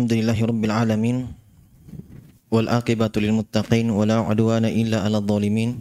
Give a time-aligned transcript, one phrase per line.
[0.00, 1.16] الحمد لله رب العالمين
[2.48, 5.76] والآقبة للمتقين ولا عدوان إلا على الظالمين.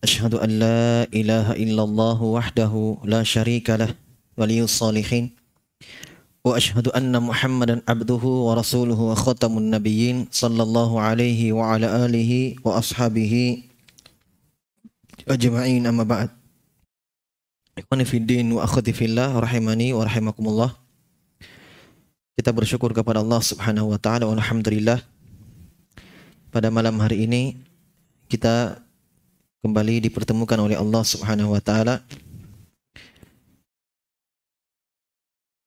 [0.00, 2.72] أشهد أن لا إله إلا الله وحده
[3.04, 3.92] لا شريك له
[4.40, 5.36] ولي الصالحين.
[6.48, 13.34] وأشهد أن محمدا عبده ورسوله وختم النبيين صلى الله عليه وعلى آله وأصحابه
[15.28, 15.82] أجمعين.
[15.92, 16.30] أما بعد
[17.74, 20.83] Ikhwani fi din wa akhwati fillah rahimani wa rahimakumullah.
[22.34, 24.26] Kita bersyukur kepada Allah Subhanahu wa taala.
[24.26, 24.98] Alhamdulillah
[26.50, 27.62] pada malam hari ini
[28.26, 28.82] kita
[29.62, 32.02] kembali dipertemukan oleh Allah Subhanahu wa taala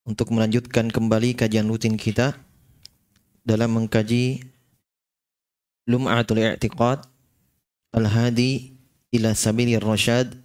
[0.04, 2.36] untuk melanjutkan kembali kajian rutin kita
[3.48, 4.44] dalam mengkaji
[5.88, 7.08] Lum'atul I'tiqad
[7.96, 8.76] Al-Hadi
[9.16, 10.36] ila Sabilir Rasyad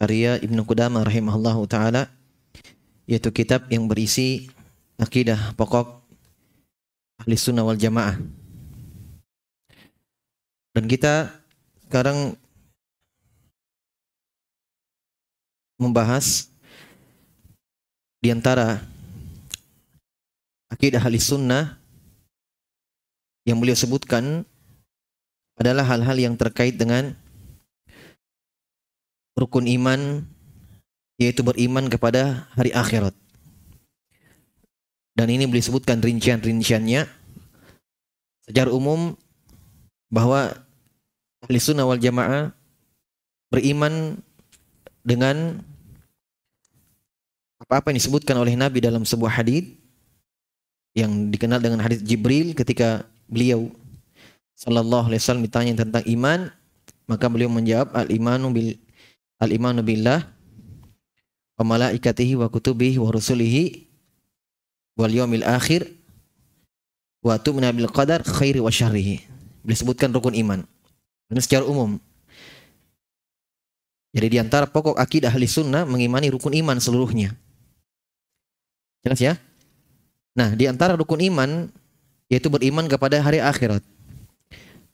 [0.00, 2.08] karya Ibnu Qudamah rahimahullahu taala
[3.04, 4.48] yaitu kitab yang berisi
[4.98, 6.02] akidah pokok
[7.22, 8.18] ahli sunnah wal jamaah
[10.74, 11.30] dan kita
[11.86, 12.36] sekarang
[15.78, 16.50] membahas
[18.18, 18.82] di antara
[20.68, 21.78] akidah ahli sunnah
[23.46, 24.42] yang beliau sebutkan
[25.58, 27.14] adalah hal-hal yang terkait dengan
[29.38, 30.26] rukun iman
[31.18, 33.14] yaitu beriman kepada hari akhirat.
[35.18, 37.02] Dan ini boleh sebutkan rincian-rinciannya.
[38.46, 39.18] Secara umum
[40.06, 40.54] bahwa
[41.42, 42.54] ahli sunnah wal jamaah
[43.50, 44.14] beriman
[45.02, 45.58] dengan
[47.58, 49.74] apa-apa yang disebutkan oleh Nabi dalam sebuah hadis
[50.94, 53.68] yang dikenal dengan hadis Jibril ketika beliau
[54.54, 56.48] sallallahu alaihi wasallam ditanya tentang iman
[57.10, 58.78] maka beliau menjawab al imanu bil
[59.38, 60.26] al-imanu billah
[61.58, 63.87] wa malaikatihi wa kutubihi wa rusulihi
[64.98, 65.86] wal yawmil akhir
[67.22, 69.22] wa tu'mina bil qadar khairi wa syarrihi.
[69.62, 70.66] Disebutkan rukun iman.
[71.30, 72.02] Ini secara umum.
[74.10, 77.36] Jadi di antara pokok akidah ahli sunnah mengimani rukun iman seluruhnya.
[79.06, 79.34] Jelas ya?
[80.34, 81.70] Nah, di antara rukun iman
[82.26, 83.80] yaitu beriman kepada hari akhirat.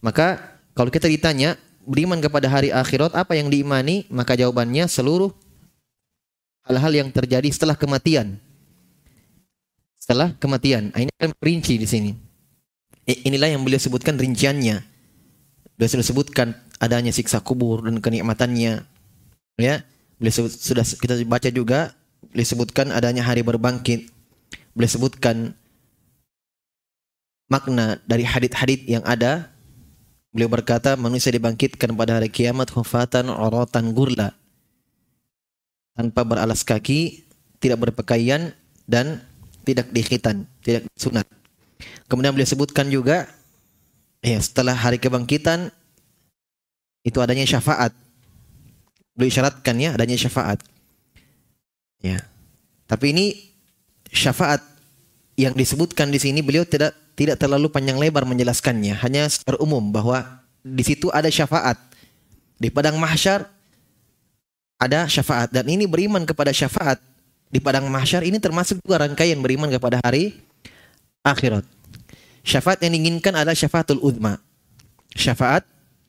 [0.05, 0.39] Maka
[0.77, 1.57] kalau kita ditanya
[1.87, 5.31] beriman kepada hari akhirat apa yang diimani maka jawabannya seluruh
[6.65, 8.41] hal-hal yang terjadi setelah kematian
[10.05, 12.13] setelah kematian ini kan rinci di sini.
[13.09, 14.85] Inilah yang beliau sebutkan rinciannya.
[15.81, 18.85] Beliau sudah sebutkan adanya siksa kubur dan kenikmatannya.
[19.57, 19.75] Ya
[20.21, 21.97] beliau sudah kita baca juga
[22.29, 24.13] beliau sebutkan adanya hari berbangkit.
[24.77, 25.57] Beliau sebutkan
[27.49, 29.57] makna dari hadit-hadit yang ada.
[30.37, 34.37] Beliau berkata manusia dibangkitkan pada hari kiamat khufatan uratan gurla.
[35.97, 37.25] Tanpa beralas kaki,
[37.57, 38.53] tidak berpakaian
[38.85, 39.25] dan
[39.65, 41.27] tidak dikhitan, tidak sunat.
[42.07, 43.27] Kemudian beliau sebutkan juga
[44.21, 45.73] ya setelah hari kebangkitan
[47.05, 47.93] itu adanya syafaat.
[49.17, 50.61] Beliau syaratkan ya adanya syafaat.
[52.05, 52.21] Ya.
[52.85, 53.27] Tapi ini
[54.13, 54.61] syafaat
[55.35, 60.43] yang disebutkan di sini beliau tidak tidak terlalu panjang lebar menjelaskannya, hanya secara umum bahwa
[60.61, 61.79] di situ ada syafaat.
[62.55, 63.51] Di padang mahsyar
[64.79, 66.99] ada syafaat dan ini beriman kepada syafaat
[67.49, 70.37] di padang mahsyar ini termasuk juga rangkaian beriman kepada hari
[71.25, 71.65] akhirat.
[72.45, 74.37] Syafaat yang diinginkan adalah syafaatul uzma.
[75.17, 75.65] Syafaat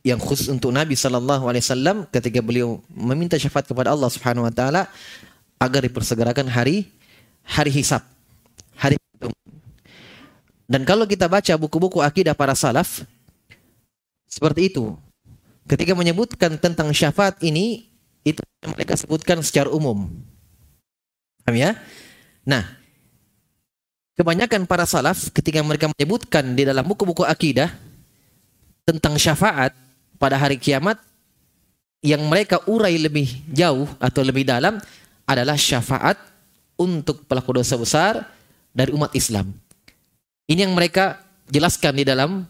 [0.06, 4.54] yang khusus untuk Nabi sallallahu alaihi wasallam ketika beliau meminta syafaat kepada Allah Subhanahu wa
[4.54, 4.92] taala
[5.58, 6.92] agar dipersegerakan hari
[7.42, 8.04] hari hisab.
[8.76, 9.00] Hari
[10.66, 13.06] dan kalau kita baca buku-buku akidah para salaf,
[14.26, 14.98] seperti itu.
[15.66, 17.90] Ketika menyebutkan tentang syafaat ini,
[18.26, 20.10] itu mereka sebutkan secara umum.
[21.46, 21.78] Paham ya?
[22.42, 22.66] Nah,
[24.18, 27.70] kebanyakan para salaf ketika mereka menyebutkan di dalam buku-buku akidah
[28.82, 29.78] tentang syafaat
[30.18, 30.98] pada hari kiamat,
[32.02, 34.78] yang mereka urai lebih jauh atau lebih dalam
[35.26, 36.18] adalah syafaat
[36.78, 38.26] untuk pelaku dosa besar
[38.74, 39.54] dari umat Islam.
[40.46, 42.46] Ini yang mereka jelaskan di dalam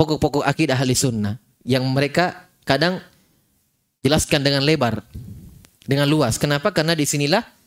[0.00, 1.36] pokok-pokok akidah ahli sunnah.
[1.60, 2.24] Yang mereka
[2.64, 3.04] kadang
[4.00, 5.04] jelaskan dengan lebar,
[5.84, 6.40] dengan luas.
[6.40, 6.72] Kenapa?
[6.72, 7.61] Karena di sinilah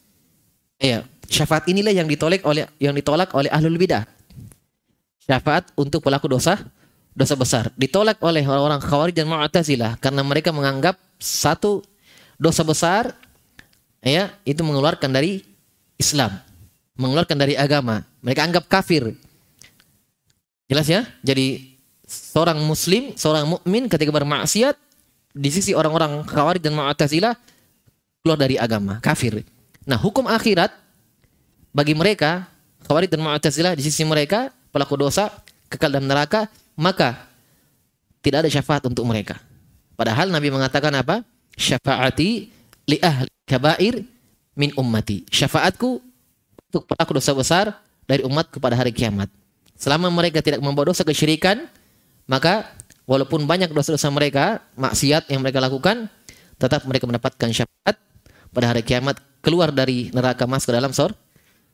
[0.79, 4.05] ya, syafaat inilah yang ditolak oleh yang ditolak oleh ahlul bidah.
[5.25, 6.61] Syafaat untuk pelaku dosa
[7.15, 11.79] dosa besar ditolak oleh orang-orang Khawarij dan Mu'tazilah karena mereka menganggap satu
[12.35, 13.15] dosa besar
[14.03, 15.39] ya itu mengeluarkan dari
[15.95, 16.35] Islam
[16.95, 18.03] mengeluarkan dari agama.
[18.23, 19.13] Mereka anggap kafir.
[20.65, 21.05] Jelas ya?
[21.21, 21.77] Jadi
[22.07, 24.75] seorang muslim, seorang mukmin ketika bermaksiat
[25.35, 27.35] di sisi orang-orang Khawarij dan Mu'tazilah
[28.23, 29.45] keluar dari agama, kafir.
[29.85, 30.73] Nah, hukum akhirat
[31.71, 32.49] bagi mereka
[32.85, 35.29] Khawarij dan Mu'tazilah di sisi mereka pelaku dosa
[35.69, 36.45] kekal dalam neraka,
[36.77, 37.25] maka
[38.21, 39.41] tidak ada syafaat untuk mereka.
[39.97, 41.25] Padahal Nabi mengatakan apa?
[41.55, 42.49] Syafaati
[42.85, 44.05] li ahli kabair
[44.53, 45.25] min ummati.
[45.29, 46.01] Syafaatku
[46.69, 47.65] untuk pelaku dosa besar
[48.05, 49.29] dari umat kepada hari kiamat.
[49.75, 51.65] Selama mereka tidak membawa dosa kesyirikan,
[52.29, 52.69] maka
[53.09, 56.07] walaupun banyak dosa-dosa mereka, maksiat yang mereka lakukan,
[56.61, 57.95] tetap mereka mendapatkan syafaat
[58.53, 61.13] pada hari kiamat keluar dari neraka masuk ke dalam sor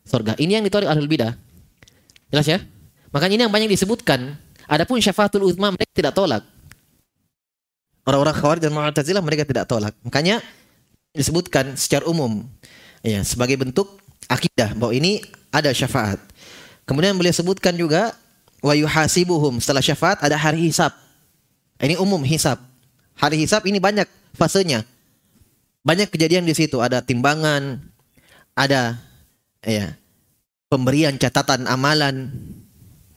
[0.04, 0.36] surga.
[0.36, 1.32] Ini yang ditolak ahlul bidah.
[2.28, 2.58] Jelas ya?
[3.08, 4.36] Makanya ini yang banyak disebutkan.
[4.68, 6.44] Adapun syafaatul uzma mereka tidak tolak.
[8.04, 9.94] Orang-orang khawarij dan mu'tazilah mereka tidak tolak.
[10.04, 10.44] Makanya
[11.16, 12.44] disebutkan secara umum
[13.04, 15.22] ya sebagai bentuk akidah bahwa ini
[15.52, 16.18] ada syafaat.
[16.88, 18.16] Kemudian beliau sebutkan juga
[18.64, 20.90] wa yuhasibuhum setelah syafaat ada hari hisab.
[21.78, 22.58] Ini umum hisab.
[23.18, 24.86] Hari hisab ini banyak fasenya.
[25.82, 27.82] Banyak kejadian di situ, ada timbangan,
[28.54, 29.02] ada
[29.66, 29.98] ya
[30.70, 32.30] pemberian catatan amalan,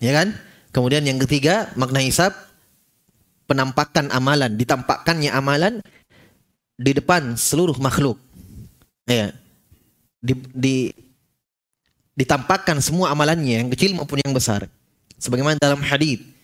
[0.02, 0.34] ya kan?
[0.74, 2.34] Kemudian yang ketiga makna hisab
[3.46, 5.80] penampakan amalan, ditampakkannya amalan
[6.76, 8.20] di depan seluruh makhluk.
[9.06, 9.32] Ya.
[10.26, 10.76] Di, di
[12.18, 14.66] ditampakkan semua amalannya yang kecil maupun yang besar.
[15.22, 16.35] Sebagaimana dalam hadis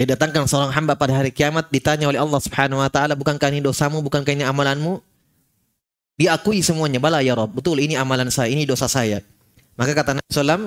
[0.00, 4.00] Didatangkan seorang hamba pada hari kiamat ditanya oleh Allah Subhanahu wa taala, "Bukankah ini dosamu?
[4.00, 5.04] Bukankah ini amalanmu?"
[6.16, 9.20] Diakui semuanya, "Bala ya Rabb, betul ini amalan saya, ini dosa saya."
[9.76, 10.62] Maka kata Nabi sallam,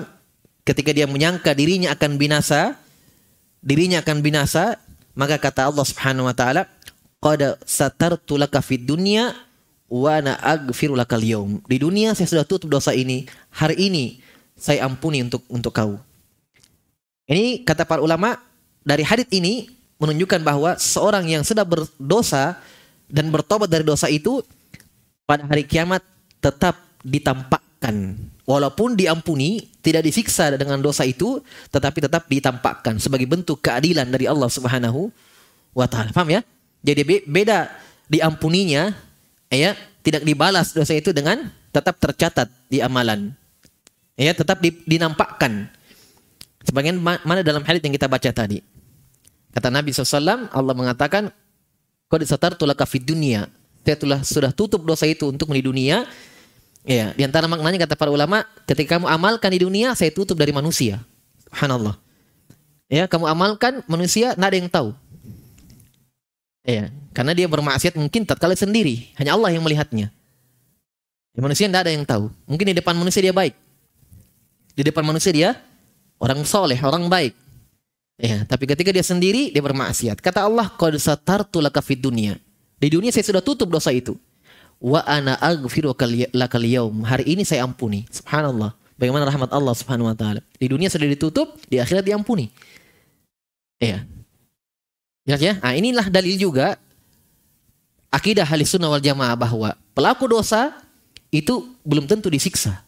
[0.66, 2.78] ketika dia menyangka dirinya akan binasa,
[3.62, 4.78] dirinya akan binasa,
[5.18, 6.70] maka kata Allah Subhanahu wa taala,
[7.18, 9.34] "Qad satartu laka fid dunya
[9.90, 14.22] wa ana aghfiru lakal yaum." Di dunia saya sudah tutup dosa ini, hari ini
[14.54, 15.98] saya ampuni untuk untuk kau.
[17.26, 18.38] Ini kata para ulama
[18.86, 19.68] dari hadits ini
[19.98, 22.62] menunjukkan bahwa seorang yang sudah berdosa
[23.10, 24.46] dan bertobat dari dosa itu
[25.26, 26.06] pada hari kiamat
[26.38, 31.42] tetap ditampakkan walaupun diampuni tidak disiksa dengan dosa itu
[31.74, 35.10] tetapi tetap ditampakkan sebagai bentuk keadilan dari Allah Subhanahu
[35.74, 36.14] wa taala.
[36.14, 36.42] Paham ya?
[36.86, 37.74] Jadi beda
[38.06, 38.94] diampuninya
[39.50, 39.74] ya
[40.06, 43.34] tidak dibalas dosa itu dengan tetap tercatat di amalan.
[44.16, 45.68] Ya, tetap dinampakkan.
[46.64, 48.64] Sebagian mana dalam hadis yang kita baca tadi.
[49.56, 51.32] Kata Nabi SAW, Allah mengatakan,
[52.06, 53.50] Kau disatar tulaka fid dunia.
[53.82, 56.06] Saya telah sudah tutup dosa itu untuk di dunia.
[56.86, 60.54] Ya, di antara maknanya kata para ulama, ketika kamu amalkan di dunia, saya tutup dari
[60.54, 61.02] manusia.
[61.50, 61.98] Subhanallah.
[62.86, 64.90] Ya, kamu amalkan manusia, tidak ada yang tahu.
[66.62, 70.14] Ya, karena dia bermaksiat mungkin tatkala sendiri, hanya Allah yang melihatnya.
[71.34, 72.30] Ya, manusia tidak ada yang tahu.
[72.46, 73.58] Mungkin di depan manusia dia baik.
[74.78, 75.58] Di depan manusia dia
[76.22, 77.34] orang soleh, orang baik.
[78.16, 80.24] Ya, tapi ketika dia sendiri dia bermaksiat.
[80.24, 82.40] Kata Allah, "Qad satartu laka fid dunya."
[82.80, 84.16] Di dunia saya sudah tutup dosa itu.
[84.80, 86.96] Wa ana yaum.
[87.04, 88.08] Hari ini saya ampuni.
[88.12, 88.76] Subhanallah.
[88.96, 90.40] Bagaimana rahmat Allah Subhanahu wa taala.
[90.56, 92.48] Di dunia sudah ditutup, di akhirat diampuni.
[93.82, 94.08] Ya,
[95.28, 95.58] ya.
[95.60, 96.80] Nah, inilah dalil juga
[98.14, 100.72] akidah ahli sunnah wal jamaah bahwa pelaku dosa
[101.34, 102.85] itu belum tentu disiksa.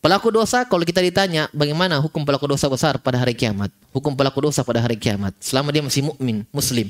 [0.00, 4.48] Pelaku dosa kalau kita ditanya bagaimana hukum pelaku dosa besar pada hari kiamat, hukum pelaku
[4.48, 6.88] dosa pada hari kiamat selama dia masih mukmin, muslim.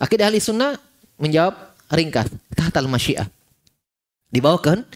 [0.00, 0.80] Akidah ahli sunnah
[1.20, 1.52] menjawab
[1.92, 3.28] ringkas, tahtal masyiah.
[4.32, 4.88] Dibawakan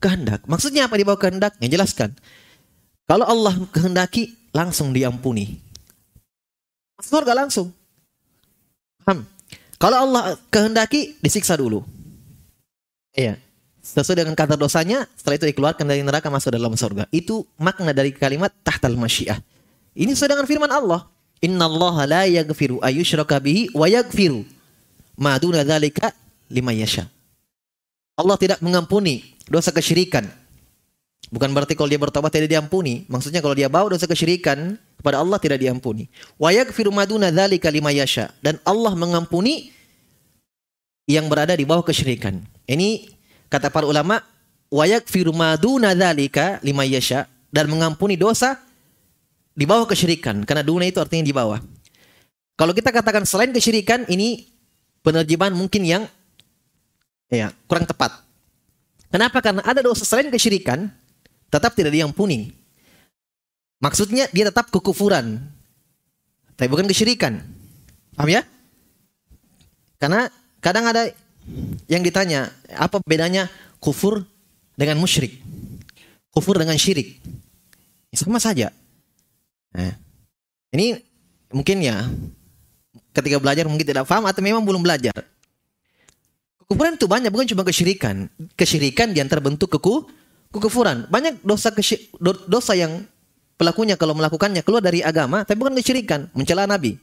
[0.00, 0.48] kehendak.
[0.48, 1.60] Maksudnya apa dibawa kehendak?
[1.60, 2.10] Yang jelaskan.
[3.04, 5.60] Kalau Allah kehendaki langsung diampuni.
[7.04, 7.68] Surga langsung.
[9.04, 9.28] Paham?
[9.76, 11.84] Kalau Allah kehendaki disiksa dulu.
[13.12, 13.36] Iya
[13.96, 17.08] sesuai dengan kata dosanya, setelah itu dikeluarkan dari neraka masuk dalam surga.
[17.08, 19.40] Itu makna dari kalimat tahtal masyiah.
[19.96, 21.08] Ini sesuai dengan firman Allah.
[21.40, 24.42] Inna Allah la yaghfiru ayyushraka bihi wa yaghfiru
[25.16, 26.12] ma duna dzalika
[26.50, 27.06] lima yasha.
[28.18, 30.26] Allah tidak mengampuni dosa kesyirikan.
[31.28, 33.06] Bukan berarti kalau dia bertobat tidak diampuni.
[33.06, 36.10] Maksudnya kalau dia bawa dosa kesyirikan kepada Allah tidak diampuni.
[36.36, 38.34] Wa yaghfiru ma duna dzalika lima yasha.
[38.42, 39.70] Dan Allah mengampuni
[41.08, 42.42] yang berada di bawah kesyirikan.
[42.68, 43.17] Ini
[43.48, 44.20] Kata para ulama,
[44.68, 48.60] wayak firmaduna dzalika lima yasha dan mengampuni dosa
[49.56, 51.58] di bawah kesyirikan karena duna itu artinya di bawah.
[52.54, 54.46] Kalau kita katakan selain kesyirikan ini
[55.00, 56.02] penerjemahan mungkin yang
[57.32, 58.20] ya kurang tepat.
[59.08, 59.40] Kenapa?
[59.40, 60.92] Karena ada dosa selain kesyirikan
[61.48, 62.52] tetap tidak diampuni.
[63.80, 65.38] Maksudnya dia tetap kekufuran.
[66.58, 67.38] Tapi bukan kesyirikan.
[68.18, 68.42] Paham ya?
[70.02, 70.26] Karena
[70.58, 71.06] kadang ada
[71.88, 73.48] yang ditanya, apa bedanya
[73.80, 74.24] kufur
[74.76, 75.40] dengan musyrik?
[76.30, 77.18] Kufur dengan syirik.
[78.12, 78.72] Sama saja.
[79.72, 79.94] Nah,
[80.72, 80.96] ini
[81.52, 82.08] mungkin ya
[83.16, 85.14] ketika belajar mungkin tidak paham atau memang belum belajar.
[86.68, 88.28] Kekufuran itu banyak, bukan cuma kesyirikan.
[88.52, 90.04] Kesyirikan di antara bentuk keku,
[90.52, 91.08] kekufuran.
[91.08, 91.72] Banyak dosa
[92.44, 93.08] dosa yang
[93.56, 96.94] pelakunya kalau melakukannya keluar dari agama, tapi bukan kesyirikan, mencela Nabi,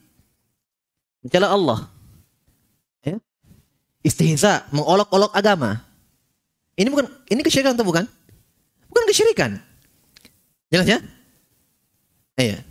[1.26, 1.95] mencela Allah, ya.
[4.06, 5.82] Istihza, mengolok-olok agama.
[6.78, 8.06] Ini bukan ini kesyirikan atau bukan?
[8.86, 9.58] Bukan kesyirikan.
[10.70, 11.00] Jelas ya?
[12.38, 12.62] Iya.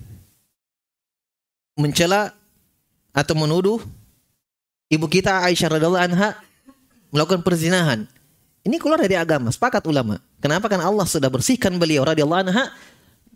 [1.75, 2.31] Mencela
[3.11, 3.83] atau menuduh
[4.87, 6.38] ibu kita Aisyah radhiallahu anha
[7.11, 8.07] melakukan perzinahan.
[8.64, 10.23] Ini keluar dari agama, sepakat ulama.
[10.41, 10.71] Kenapa?
[10.71, 12.73] Karena Allah sudah bersihkan beliau radhiyallahu anha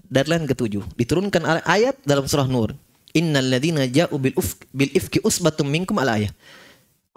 [0.09, 0.85] dari lain ketujuh.
[0.97, 2.73] Diturunkan ayat dalam surah Nur.
[3.17, 4.37] Innal ladzina ja'u bil
[4.73, 6.33] bil ifki usbatum minkum al ayah.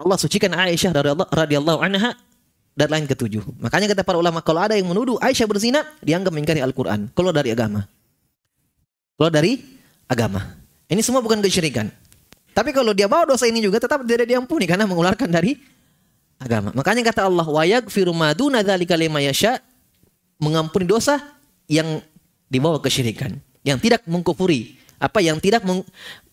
[0.00, 0.92] Allah sucikan Aisyah
[1.30, 2.16] radhiyallahu anha
[2.72, 3.44] dari lain ketujuh.
[3.60, 7.52] Makanya kata para ulama kalau ada yang menuduh Aisyah berzina dianggap mengingkari Al-Qur'an, keluar dari
[7.52, 7.84] agama.
[9.16, 9.60] Keluar dari
[10.08, 10.56] agama.
[10.88, 11.88] Ini semua bukan kesyirikan.
[12.52, 15.56] Tapi kalau dia bawa dosa ini juga tetap tidak diampuni karena mengeluarkan dari
[16.36, 16.68] agama.
[16.76, 19.56] Makanya kata Allah, wa yaghfiru ma duna dzalika yasha,
[20.36, 21.16] mengampuni dosa
[21.70, 22.04] yang
[22.52, 25.80] dibawa kesyirikan, yang tidak mengkufuri, apa yang tidak meng,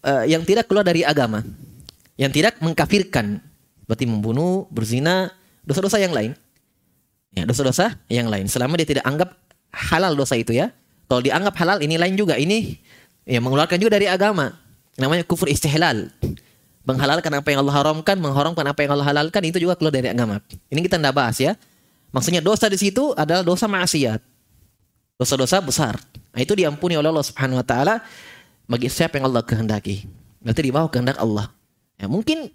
[0.03, 1.39] uh, yang tidak keluar dari agama,
[2.19, 3.39] yang tidak mengkafirkan,
[3.89, 5.33] berarti membunuh, berzina,
[5.65, 6.37] dosa-dosa yang lain.
[7.33, 8.45] Ya, dosa-dosa yang lain.
[8.45, 9.33] Selama dia tidak anggap
[9.73, 10.69] halal dosa itu ya.
[11.09, 12.37] Kalau dianggap halal ini lain juga.
[12.37, 12.77] Ini
[13.25, 14.53] ya mengeluarkan juga dari agama.
[15.01, 16.13] Namanya kufur istihlal
[16.89, 20.41] menghalalkan apa yang Allah haramkan, mengharamkan apa yang Allah halalkan itu juga keluar dari agama.
[20.73, 21.53] Ini kita tidak bahas ya.
[22.09, 24.17] Maksudnya dosa di situ adalah dosa maksiat.
[25.21, 26.01] Dosa-dosa besar.
[26.33, 28.01] Nah, itu diampuni oleh Allah Subhanahu wa taala
[28.65, 30.09] bagi siapa yang Allah kehendaki.
[30.41, 31.53] Berarti di bawah kehendak Allah.
[31.99, 32.49] Ya, mungkin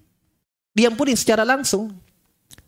[0.75, 1.95] diampuni secara langsung.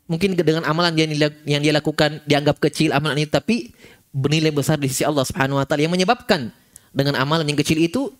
[0.06, 1.10] Mungkin dengan amalan yang
[1.42, 3.75] yang dia lakukan dianggap kecil amalan itu tapi
[4.14, 6.54] bernilai besar di sisi Allah Subhanahu wa taala yang menyebabkan
[6.94, 8.14] dengan amalan yang kecil itu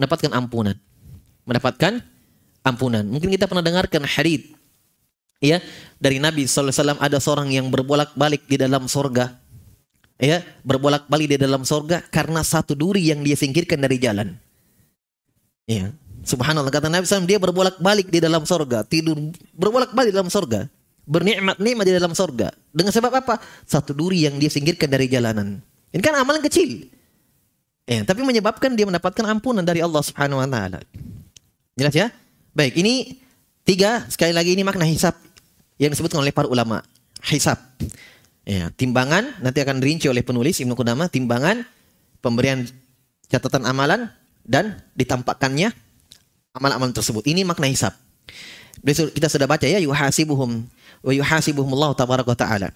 [0.00, 0.74] mendapatkan ampunan.
[1.44, 2.00] Mendapatkan
[2.64, 3.04] ampunan.
[3.04, 4.56] Mungkin kita pernah dengarkan hadith
[5.40, 5.58] ya
[5.96, 9.40] dari Nabi SAW ada seorang yang berbolak-balik di dalam sorga
[10.20, 14.36] ya berbolak-balik di dalam sorga karena satu duri yang dia singkirkan dari jalan
[15.64, 15.88] ya
[16.24, 19.16] subhanallah kata Nabi SAW dia berbolak-balik di dalam sorga tidur
[19.56, 20.68] berbolak-balik di dalam sorga
[21.10, 22.54] bernikmat-nikmat di dalam sorga.
[22.70, 23.42] Dengan sebab apa?
[23.66, 25.58] Satu duri yang dia singkirkan dari jalanan.
[25.90, 26.86] Ini kan amalan kecil.
[27.90, 30.78] Ya tapi menyebabkan dia mendapatkan ampunan dari Allah Subhanahu Wa Taala.
[31.74, 32.06] Jelas ya?
[32.54, 33.18] Baik, ini
[33.66, 35.18] tiga sekali lagi ini makna hisap
[35.82, 36.86] yang disebutkan oleh para ulama.
[37.26, 37.58] Hisap.
[38.46, 41.66] Ya, timbangan nanti akan dirinci oleh penulis Ibnu Qudamah, timbangan
[42.22, 42.66] pemberian
[43.26, 44.10] catatan amalan
[44.46, 45.70] dan ditampakkannya
[46.54, 47.22] amalan-amalan tersebut.
[47.26, 47.94] Ini makna hisap.
[48.82, 50.64] Kita sudah baca ya yuhasibuhum
[51.04, 52.68] wa yuhasibuhum Allah tabaraka taala.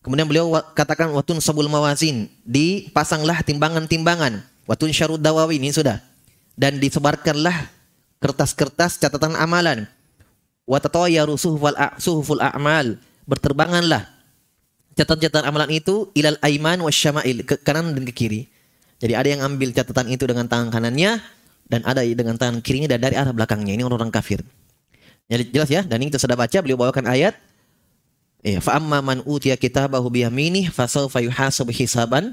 [0.00, 6.00] Kemudian beliau katakan watun sabul mawazin, dipasanglah timbangan-timbangan, watun syarud dawawi ini sudah.
[6.56, 7.68] Dan disebarkanlah
[8.20, 9.84] kertas-kertas catatan amalan.
[10.64, 12.96] Wa tatayyaru suhuful a'mal.
[13.28, 14.08] Berterbanganlah
[14.96, 18.48] catatan-catatan amalan itu ilal aiman wasyama'il ke kanan dan ke kiri.
[19.00, 21.20] Jadi ada yang ambil catatan itu dengan tangan kanannya
[21.70, 23.78] dan ada dengan tangan kirinya dan dari arah belakangnya.
[23.78, 24.42] Ini orang-orang kafir.
[25.30, 27.38] Jadi jelas ya, dan ini kita sudah baca beliau bawakan ayat
[28.40, 32.32] Ya, fa amma man utiya kitabahu bi yaminih fasawfa yuhasabu hisaban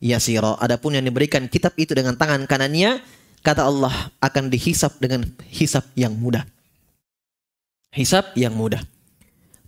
[0.00, 0.56] yasira.
[0.56, 3.04] Adapun yang diberikan kitab itu dengan tangan kanannya,
[3.44, 3.92] kata Allah
[4.24, 6.48] akan dihisap dengan hisap yang mudah.
[7.92, 8.80] Hisap yang mudah.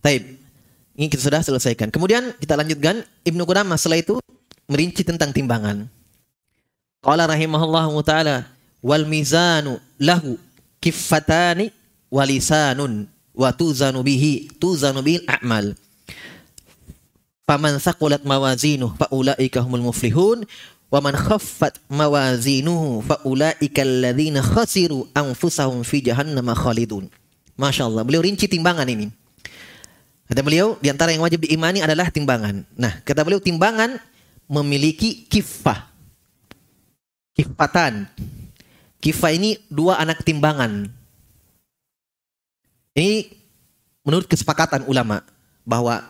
[0.00, 0.40] Taib.
[0.96, 1.92] Ini kita sudah selesaikan.
[1.92, 4.16] Kemudian kita lanjutkan Ibnu Qudamah setelah itu
[4.64, 5.84] merinci tentang timbangan.
[7.04, 8.48] Qala rahimahullah taala
[8.82, 10.40] wal mizanu lahu
[10.80, 11.72] kiffatani
[12.12, 15.76] walisanun wa tuzanu bihi tuzanu bil a'mal.
[17.46, 20.42] Faman saqulat mawazinuh fa ulaika humul muflihun
[20.86, 27.10] Wa man khaffat mawazinuhu faulaika alladzina khasiru anfusahum fi jahannam khalidun.
[27.58, 29.10] Masya Allah, beliau rinci timbangan ini.
[30.30, 32.62] Kata beliau, di antara yang wajib diimani adalah timbangan.
[32.78, 33.98] Nah, kata beliau timbangan
[34.46, 35.90] memiliki kifah.
[37.34, 38.06] Kifatan.
[39.06, 40.90] Kifah ini dua anak timbangan.
[42.90, 43.30] Ini
[44.02, 45.22] menurut kesepakatan ulama
[45.62, 46.02] bahwa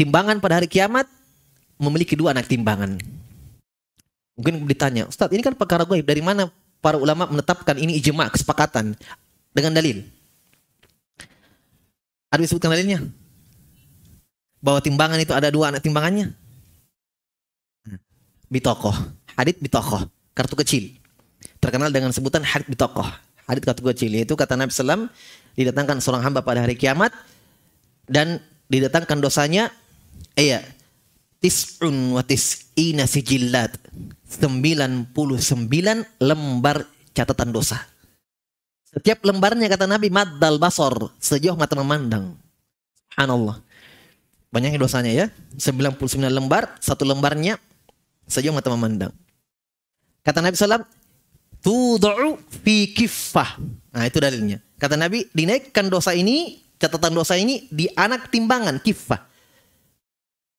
[0.00, 1.04] timbangan pada hari kiamat
[1.76, 2.96] memiliki dua anak timbangan.
[4.32, 6.48] Mungkin ditanya, Ustadz ini kan perkara gaib, dari mana
[6.80, 8.96] para ulama menetapkan ini ijma, kesepakatan
[9.52, 10.00] dengan dalil?
[12.32, 13.04] Ada disebutkan dalilnya?
[14.64, 16.32] Bahwa timbangan itu ada dua anak timbangannya?
[18.48, 18.96] Bitokoh,
[19.36, 20.99] hadit bitokoh, kartu kecil.
[21.60, 23.06] Terkenal dengan sebutan hadit bitokoh,
[23.44, 24.10] hadit kartu kecil.
[24.16, 25.12] Yaitu kata Nabi Sallam,
[25.54, 27.12] didatangkan seorang hamba pada hari kiamat,
[28.08, 28.40] dan
[28.72, 29.68] didatangkan dosanya,
[30.40, 30.64] iya,
[31.44, 33.76] tis'un wa tis'ina sijillat.
[34.40, 35.12] 99
[36.22, 37.76] lembar catatan dosa.
[38.90, 42.34] Setiap lembarnya kata Nabi maddal basor, sejauh mata memandang.
[43.12, 43.60] Subhanallah.
[44.50, 45.26] Banyaknya dosanya ya.
[45.60, 47.60] 99 lembar, satu lembarnya
[48.26, 49.12] sejauh mata memandang.
[50.24, 50.82] Kata Nabi SAW,
[51.60, 53.60] Tudu'u fi kiffah.
[53.92, 54.60] Nah itu dalilnya.
[54.80, 59.20] Kata Nabi, dinaikkan dosa ini, catatan dosa ini di anak timbangan, kiffah.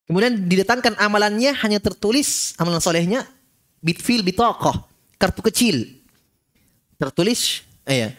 [0.06, 3.24] Kemudian didatangkan amalannya hanya tertulis amalan solehnya
[3.82, 4.76] bitfil bitokoh
[5.18, 5.76] kartu kecil
[7.02, 8.10] tertulis eh ya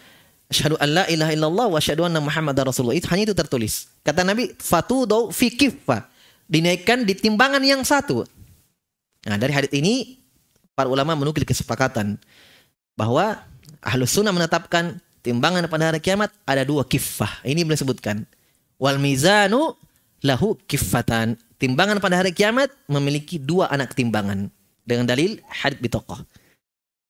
[0.51, 4.27] asyhadu an la ilaha illallah wa asyhadu anna muhammadar rasulullah itu hanya itu tertulis kata
[4.27, 6.11] Nabi fatudu fi kiffa
[6.51, 8.27] dinaikkan di timbangan yang satu
[9.23, 10.19] nah dari hadits ini
[10.75, 12.19] para ulama menukil kesepakatan
[12.95, 13.41] bahwa
[13.81, 18.27] ahlus sunnah menetapkan timbangan pada hari kiamat ada dua kiffah ini boleh sebutkan
[18.77, 19.75] wal mizanu
[20.23, 24.51] lahu kiffatan Timbangan pada hari kiamat memiliki dua anak timbangan
[24.83, 26.19] dengan dalil hadits bitokoh.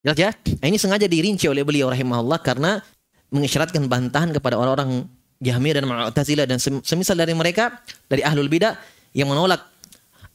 [0.05, 0.31] Jelas ya?
[0.61, 2.85] Nah, ini sengaja dirinci oleh beliau rahimahullah karena
[3.33, 5.09] mengisyaratkan bantahan kepada orang-orang
[5.41, 7.81] Jahmiyah dan Mu'tazilah dan semisal dari mereka
[8.13, 8.77] dari ahlul bidah
[9.17, 9.65] yang menolak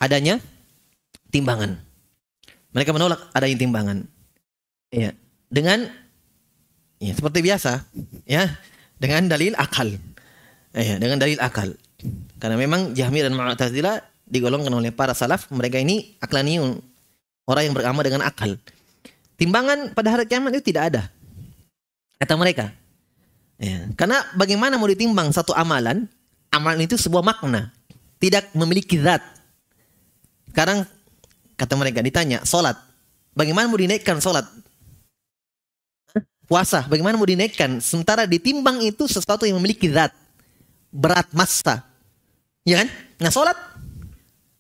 [0.02, 0.42] adanya
[1.30, 1.78] timbangan.
[2.74, 3.98] Mereka menolak adanya timbangan.
[4.90, 5.14] Ya,
[5.48, 5.88] dengan
[6.98, 7.86] ya seperti biasa,
[8.28, 8.58] ya,
[9.00, 9.96] dengan dalil akal.
[10.78, 11.74] Ya, dengan dalil akal.
[12.38, 16.78] Karena memang Jahmi dan Mu'tazilah digolongkan oleh para salaf, mereka ini aklaniun,
[17.50, 18.60] orang yang beragama dengan akal.
[19.38, 21.04] Timbangan pada hari kiamat itu tidak ada.
[22.18, 22.74] Kata mereka.
[23.58, 26.06] Ya, karena bagaimana mau ditimbang satu amalan,
[26.54, 27.74] amalan itu sebuah makna,
[28.22, 29.22] tidak memiliki zat.
[30.54, 30.86] Sekarang
[31.58, 32.78] kata mereka ditanya, solat,
[33.34, 34.46] bagaimana mau dinaikkan solat?
[36.48, 37.84] Puasa, bagaimana mau dinaikkan?
[37.84, 40.16] Sementara ditimbang itu sesuatu yang memiliki zat,
[40.90, 41.84] berat massa,
[42.68, 42.88] Ya kan?
[43.24, 43.56] Nah sholat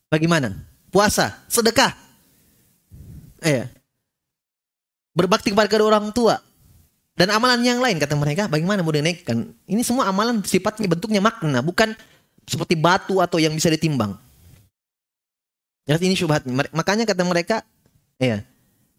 [0.07, 0.55] bagaimana?
[0.87, 1.91] Puasa, sedekah.
[3.43, 3.67] Eh,
[5.11, 6.39] berbakti kepada orang tua.
[7.17, 9.51] Dan amalan yang lain kata mereka, bagaimana mau dinaikkan?
[9.67, 11.91] Ini semua amalan sifatnya bentuknya makna, bukan
[12.47, 14.15] seperti batu atau yang bisa ditimbang.
[15.83, 16.47] Jadi ini syubhat.
[16.71, 17.65] Makanya kata mereka,
[18.21, 18.45] ya,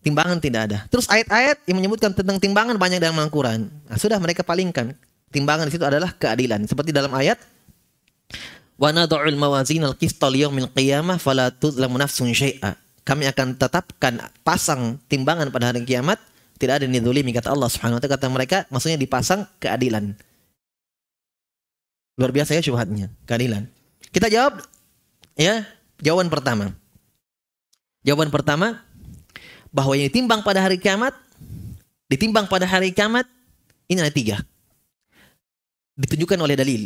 [0.02, 0.78] timbangan tidak ada.
[0.88, 3.68] Terus ayat-ayat yang menyebutkan tentang timbangan banyak dalam Al-Quran.
[3.68, 4.94] Nah, sudah mereka palingkan.
[5.28, 6.64] Timbangan di situ adalah keadilan.
[6.64, 7.36] Seperti dalam ayat.
[13.08, 16.20] Kami akan tetapkan pasang timbangan pada hari kiamat
[16.58, 20.18] tidak ada yang dizalimi kata Allah Subhanahu wa taala kata mereka maksudnya dipasang keadilan.
[22.18, 23.70] Luar biasa ya syubhatnya, keadilan.
[24.10, 24.58] Kita jawab
[25.38, 25.62] ya,
[26.02, 26.74] jawaban pertama.
[28.02, 28.82] Jawaban pertama
[29.70, 31.12] bahwa yang ditimbang pada hari kiamat
[32.08, 33.28] ditimbang pada hari kiamat
[33.88, 34.36] ini ada tiga.
[35.98, 36.82] Ditunjukkan oleh dalil.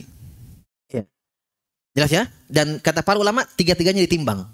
[1.93, 2.25] Jelas ya?
[2.49, 4.49] Dan kata para ulama, tiga-tiganya ditimbang.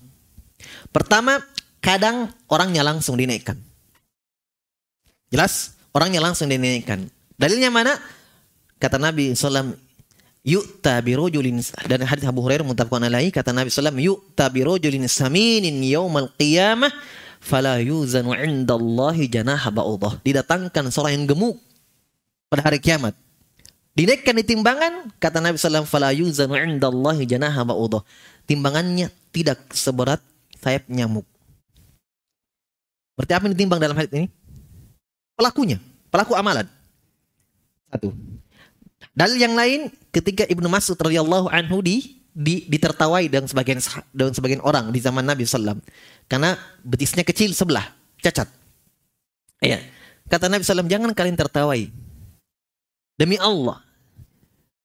[0.90, 1.38] Pertama,
[1.78, 3.54] kadang orangnya langsung dinaikkan.
[5.30, 5.78] Jelas?
[5.94, 7.06] Orangnya langsung dinaikkan.
[7.38, 7.94] Dalilnya mana?
[8.82, 9.78] Kata Nabi SAW,
[10.42, 16.30] yu'ta birojulin dan hadis Abu Hurairah mutabqan alaihi kata Nabi SAW yu'ta birojulin saminin yaumal
[16.38, 16.88] qiyamah
[17.38, 21.56] fala yuzanu indallahi janaha ba'udah didatangkan seorang yang gemuk
[22.50, 23.14] pada hari kiamat
[23.98, 28.06] Dinaikkan di timbangan, kata Nabi SAW, fala yuzanu indallahi janaha ba'udah.
[28.46, 30.22] Timbangannya tidak seberat
[30.62, 31.26] sayap nyamuk.
[33.18, 34.30] Berarti apa yang ditimbang dalam hadis ini?
[35.34, 35.82] Pelakunya,
[36.14, 36.70] pelaku amalan.
[37.90, 38.14] Satu.
[39.18, 43.82] Dalil yang lain ketika Ibnu Mas'ud radhiyallahu anhu di, di ditertawai dengan sebagian
[44.14, 45.82] dengan sebagian orang di zaman Nabi SAW
[46.30, 46.54] karena
[46.86, 47.90] betisnya kecil sebelah,
[48.22, 48.46] cacat.
[49.58, 49.82] Ya.
[50.30, 51.90] Kata Nabi SAW, jangan kalian tertawai.
[53.18, 53.82] Demi Allah,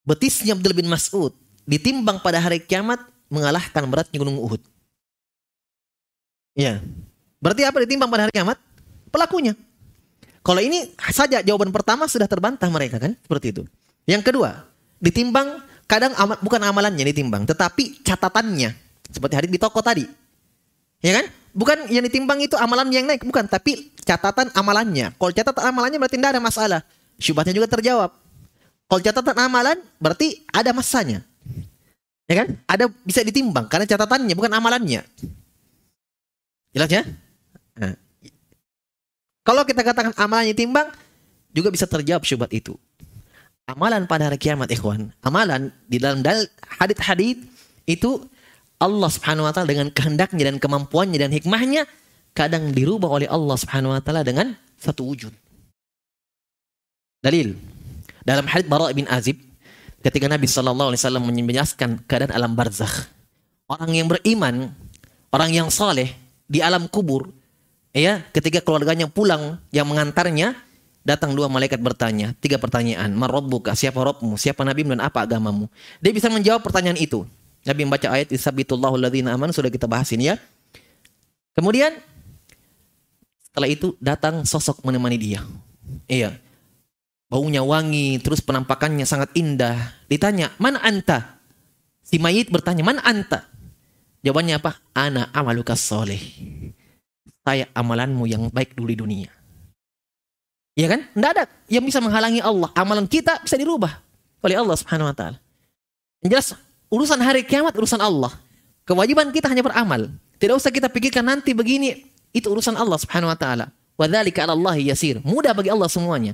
[0.01, 1.35] betisnya Abdul bin Mas'ud
[1.69, 4.63] ditimbang pada hari kiamat mengalahkan beratnya gunung Uhud.
[6.57, 6.81] Ya.
[7.37, 8.57] Berarti apa ditimbang pada hari kiamat?
[9.13, 9.53] Pelakunya.
[10.41, 13.13] Kalau ini saja jawaban pertama sudah terbantah mereka kan?
[13.19, 13.63] Seperti itu.
[14.09, 14.65] Yang kedua,
[15.03, 18.76] ditimbang kadang amat bukan amalannya ditimbang, tetapi catatannya.
[19.13, 20.06] Seperti hari di toko tadi.
[21.04, 21.26] Ya kan?
[21.54, 25.13] Bukan yang ditimbang itu amalan yang naik, bukan, tapi catatan amalannya.
[25.13, 26.82] Kalau catatan amalannya berarti tidak ada masalah.
[27.22, 28.10] Syubhatnya juga terjawab.
[28.89, 31.22] Kalau catatan amalan berarti ada masanya.
[32.26, 32.58] Ya kan?
[32.65, 35.06] Ada bisa ditimbang karena catatannya bukan amalannya.
[36.74, 37.06] Jelas ya?
[37.78, 37.93] Nah.
[39.46, 40.89] Kalau kita katakan amalannya timbang,
[41.54, 42.74] juga bisa terjawab syubhat itu.
[43.63, 45.15] Amalan pada hari kiamat, ikhwan.
[45.23, 46.43] Amalan di dalam dalil
[46.80, 47.39] hadit-hadit
[47.88, 48.19] itu
[48.76, 51.88] Allah Subhanahu wa taala dengan kehendaknya dan kemampuannya dan hikmahnya
[52.36, 55.32] kadang dirubah oleh Allah Subhanahu wa taala dengan satu wujud.
[57.23, 57.56] Dalil
[58.28, 59.39] dalam hadits Bara bin Azib,
[60.04, 63.08] ketika Nabi Shallallahu Alaihi Wasallam menjelaskan keadaan alam barzakh,
[63.71, 64.76] orang yang beriman,
[65.32, 66.12] orang yang saleh
[66.52, 67.32] di alam kubur,
[67.95, 70.52] ya, ketika keluarganya pulang yang mengantarnya,
[71.03, 75.67] datang dua malaikat bertanya, tiga pertanyaan, Marobbuka, siapa Robmu, siapa Nabi dan apa agamamu?
[75.99, 77.27] Dia bisa menjawab pertanyaan itu.
[77.63, 80.35] Nabi membaca ayat isabitullahu alladzina aman sudah kita bahas ini ya.
[81.55, 81.95] Kemudian
[83.43, 85.39] setelah itu datang sosok menemani dia.
[86.09, 86.35] Iya.
[87.31, 89.95] Baunya wangi, terus penampakannya sangat indah.
[90.09, 91.39] Ditanya, "Man anta?"
[92.03, 93.47] Si mayit bertanya, "Man anta?"
[94.23, 94.79] Jawabannya apa?
[94.95, 96.19] Ana amalukas soleh.
[97.43, 99.42] Saya amalanmu yang baik dulu di dunia.
[100.73, 101.05] Ya kan?
[101.05, 102.69] Tidak ada yang bisa menghalangi Allah.
[102.73, 104.01] Amalan kita bisa dirubah
[104.41, 105.38] oleh Allah Subhanahu wa taala.
[106.25, 106.57] Jelas
[106.89, 108.33] urusan hari kiamat urusan Allah.
[108.83, 110.09] Kewajiban kita hanya beramal.
[110.41, 112.03] Tidak usah kita pikirkan nanti begini,
[112.36, 113.69] itu urusan Allah Subhanahu wa taala.
[113.95, 115.21] Wa dzalika 'ala Allah yasir.
[115.21, 116.33] Mudah bagi Allah semuanya.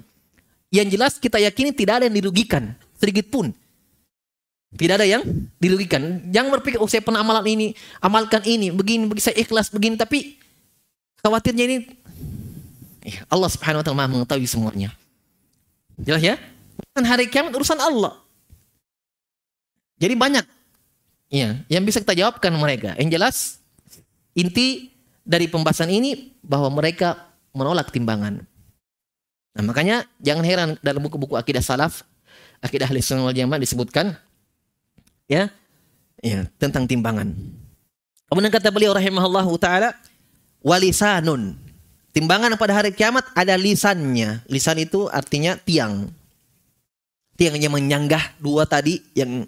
[0.71, 3.51] Yang jelas kita yakini tidak ada yang dirugikan sedikit pun.
[4.69, 5.25] Tidak ada yang
[5.57, 6.21] dirugikan.
[6.29, 7.67] Jangan berpikir, oh saya pernah amalan ini,
[8.05, 9.97] amalkan ini, begini, begini, saya ikhlas, begini.
[9.97, 10.37] Tapi
[11.25, 11.77] khawatirnya ini
[13.03, 14.91] Iya, Allah Subhanahu wa taala mengetahui semuanya.
[15.99, 16.35] Jelas ya?
[16.95, 18.19] Dan hari kiamat urusan Allah.
[19.99, 20.45] Jadi banyak
[21.31, 22.95] ya, yang bisa kita jawabkan mereka.
[22.95, 23.35] Yang jelas
[24.35, 24.91] inti
[25.23, 28.43] dari pembahasan ini bahwa mereka menolak timbangan.
[29.55, 32.07] Nah, makanya jangan heran dalam buku-buku akidah salaf,
[32.63, 34.15] akidah ahli sunnah wal jamaah disebutkan
[35.27, 35.51] ya,
[36.23, 37.35] ya tentang timbangan.
[38.29, 39.97] Kemudian kata beliau rahimahullahu taala
[40.63, 41.68] walisanun
[42.09, 44.41] Timbangan pada hari kiamat ada lisannya.
[44.49, 46.09] Lisan itu artinya tiang.
[47.37, 49.45] Tiang yang menyanggah dua tadi yang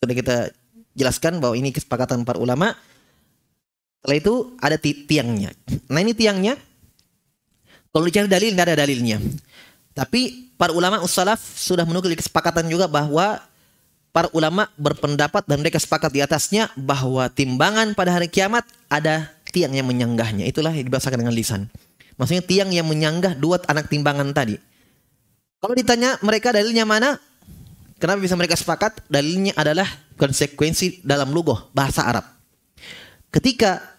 [0.00, 0.36] sudah kita
[0.96, 2.72] jelaskan bahwa ini kesepakatan para ulama.
[4.00, 5.52] Setelah itu ada tiangnya.
[5.92, 6.56] Nah ini tiangnya.
[7.92, 9.20] Kalau dicari dalil nggak ada dalilnya.
[9.92, 13.42] Tapi para ulama ussalaf sudah menukil kesepakatan juga bahwa
[14.14, 19.74] para ulama berpendapat dan mereka sepakat di atasnya bahwa timbangan pada hari kiamat ada tiang
[19.74, 20.46] yang menyanggahnya.
[20.46, 21.66] Itulah yang dibahasakan dengan lisan.
[22.18, 24.58] Maksudnya tiang yang menyanggah dua anak timbangan tadi.
[25.62, 27.18] Kalau ditanya mereka dalilnya mana?
[27.98, 29.06] Kenapa bisa mereka sepakat?
[29.06, 29.86] Dalilnya adalah
[30.18, 32.26] konsekuensi dalam lugoh bahasa Arab.
[33.30, 33.98] Ketika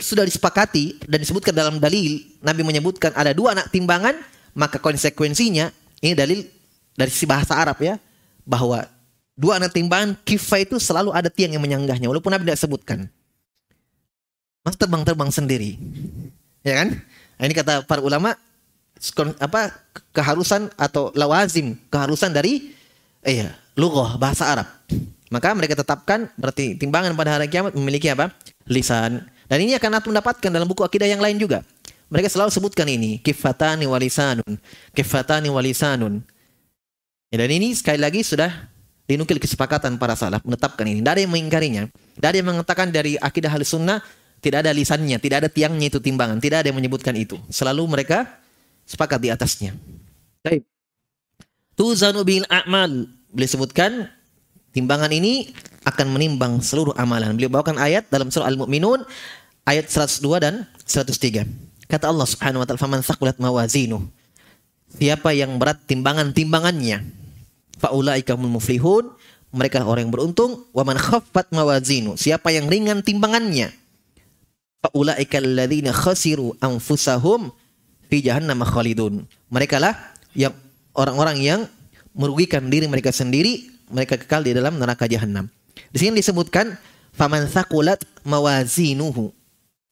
[0.00, 4.16] sudah disepakati dan disebutkan dalam dalil, Nabi menyebutkan ada dua anak timbangan,
[4.56, 6.46] maka konsekuensinya ini dalil
[6.96, 8.00] dari sisi bahasa Arab ya,
[8.48, 8.86] bahwa
[9.36, 12.98] dua anak timbangan kifah itu selalu ada tiang yang menyanggahnya, walaupun Nabi tidak sebutkan.
[14.64, 15.76] Mas terbang-terbang sendiri,
[16.64, 16.96] ya kan?
[17.38, 18.34] Nah, ini kata para ulama
[19.38, 19.70] apa
[20.10, 22.74] keharusan atau lawazim, keharusan dari
[23.22, 24.68] eh ya, lughah bahasa Arab.
[25.30, 28.34] Maka mereka tetapkan berarti timbangan pada hari kiamat memiliki apa?
[28.68, 29.24] lisan.
[29.48, 31.64] Dan ini akan anda mendapatkan dalam buku akidah yang lain juga.
[32.08, 34.56] Mereka selalu sebutkan ini, kifatani walisanun,
[34.92, 36.20] kifatani walisanun.
[37.28, 38.48] Ya, dan ini sekali lagi sudah
[39.08, 41.00] dinukil kesepakatan para salaf menetapkan ini.
[41.04, 41.88] Ada yang mengingkarinya.
[42.20, 44.00] Ada yang mengatakan dari akidah hal sunnah
[44.38, 47.38] tidak ada lisannya, tidak ada tiangnya itu timbangan, tidak ada yang menyebutkan itu.
[47.50, 48.38] Selalu mereka
[48.86, 49.74] sepakat di atasnya.
[50.46, 50.62] Baik.
[51.74, 53.06] Tuzanu bil a'mal.
[53.34, 54.10] Beliau sebutkan
[54.70, 55.50] timbangan ini
[55.86, 57.34] akan menimbang seluruh amalan.
[57.34, 59.02] Beliau bawakan ayat dalam surah Al-Mu'minun
[59.66, 60.54] ayat 102 dan
[60.86, 61.44] 103.
[61.88, 64.06] Kata Allah Subhanahu wa taala, "Faman thaqulat mawazinu."
[64.88, 67.04] Siapa yang berat timbangan-timbangannya,
[67.76, 69.12] faulaika muflihun,
[69.52, 72.16] mereka orang yang beruntung, wa man khaffat mawazinu.
[72.16, 73.72] Siapa yang ringan timbangannya,
[74.82, 77.50] faulaika alladzina khasiru anfusahum
[78.06, 79.26] fi jahannam khalidun.
[79.50, 79.94] Mereka lah
[80.34, 80.54] yang
[80.94, 81.60] orang-orang yang
[82.14, 85.46] merugikan diri mereka sendiri, mereka kekal di dalam neraka jahanam.
[85.94, 86.74] Di sini disebutkan
[87.14, 89.30] faman thaqulat mawazinuhu.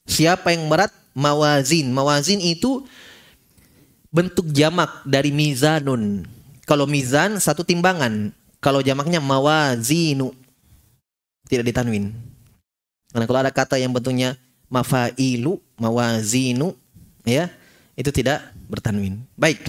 [0.06, 1.90] Siapa yang berat mawazin.
[1.90, 2.86] Mawazin itu
[4.12, 6.22] bentuk jamak dari mizanun.
[6.66, 8.30] Kalau mizan satu timbangan.
[8.62, 10.30] Kalau jamaknya mawazinu.
[11.46, 12.10] Tidak ditanwin.
[13.10, 14.34] Karena kalau ada kata yang bentuknya
[14.66, 16.74] mafailu, mawazinu,
[17.22, 17.50] ya,
[17.94, 19.22] itu tidak bertanwin.
[19.38, 19.62] Baik.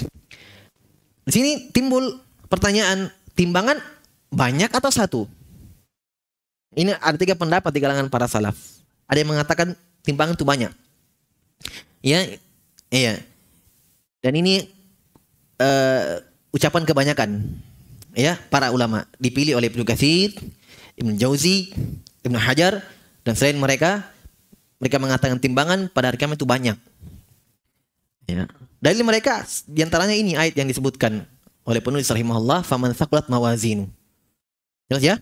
[1.28, 3.78] Di sini timbul pertanyaan, timbangan
[4.32, 5.22] banyak atau satu?
[6.78, 8.56] Ini ada tiga pendapat di kalangan para salaf.
[9.10, 9.74] Ada yang mengatakan
[10.06, 10.72] timbangan itu banyak.
[12.06, 12.38] Ya,
[12.94, 13.18] iya.
[14.22, 14.70] Dan ini
[15.58, 16.22] uh,
[16.54, 17.30] ucapan kebanyakan
[18.18, 20.34] ya para ulama dipilih oleh Ibnu Katsir,
[20.98, 21.74] Ibnu Jauzi,
[22.26, 22.82] Ibnu Hajar
[23.22, 24.06] dan selain mereka
[24.78, 26.78] mereka mengatakan timbangan pada hari kiamat itu banyak.
[28.28, 28.46] Ya.
[28.78, 31.26] Dalil mereka di antaranya ini ayat yang disebutkan
[31.66, 33.90] oleh penulis rahimahullah faman thaqulat mawazinu.
[34.88, 35.16] Jelas ya?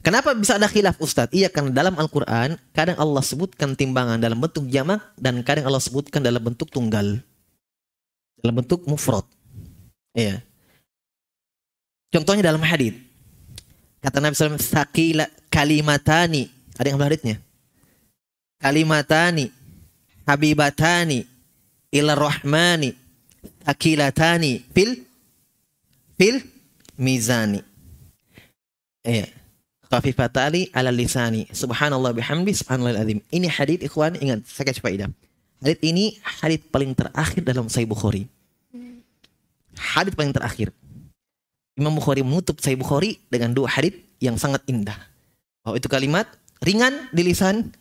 [0.00, 1.36] Kenapa bisa ada khilaf Ustadz?
[1.36, 6.24] Iya karena dalam Al-Quran kadang Allah sebutkan timbangan dalam bentuk jamak dan kadang Allah sebutkan
[6.24, 7.20] dalam bentuk tunggal.
[8.40, 9.28] Dalam bentuk mufrad.
[10.16, 10.40] Iya.
[12.08, 12.96] Contohnya dalam hadis.
[14.00, 16.48] Kata Nabi SAW, Sakila kalimatani.
[16.80, 17.36] Ada yang hadisnya?
[18.60, 19.48] Kalimatani
[20.28, 21.24] habibatani
[21.90, 22.94] ila rahmani
[23.64, 25.00] akilatani fil
[26.20, 26.38] fil
[27.00, 27.64] mizani.
[29.00, 29.40] Iya.
[29.90, 31.50] khafifatali ala lisani.
[31.50, 33.02] Subhanallah bihamdi subhanallah.
[33.10, 35.10] Ini hadith ikhwan ingat saya kasih faedah.
[35.60, 38.30] Hadith ini hadith paling terakhir dalam Sahih Bukhari.
[39.74, 40.70] Hadith paling terakhir.
[41.74, 44.96] Imam Bukhari menutup Sahih Bukhari dengan dua hadith yang sangat indah.
[45.66, 46.30] Oh itu kalimat
[46.62, 47.74] ringan di lisan,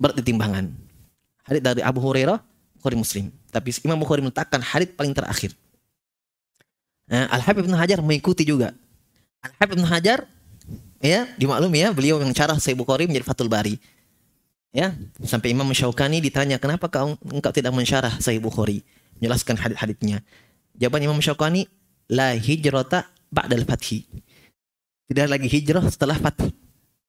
[0.00, 0.72] berat di timbangan.
[1.44, 2.40] Hadith dari Abu Hurairah,
[2.80, 3.28] Bukhari Muslim.
[3.52, 5.52] Tapi Imam Bukhari meletakkan hadith paling terakhir.
[7.10, 8.72] Nah, Al-Habib Ibn Hajar mengikuti juga.
[9.44, 10.18] Al-Habib Ibn Hajar
[11.04, 13.76] ya dimaklumi ya beliau yang cara Sahih Bukhari menjadi Fathul Bari.
[14.70, 14.94] Ya,
[15.26, 18.86] sampai Imam Syaukani ditanya, "Kenapa kau engkau tidak mensyarah Sahih Bukhari?"
[19.18, 20.22] Menjelaskan hadis-hadisnya.
[20.78, 21.66] Jawaban Imam Syaukani,
[22.06, 24.06] "La hijrata ba'dal fathi."
[25.10, 26.46] Tidak lagi hijrah setelah fath.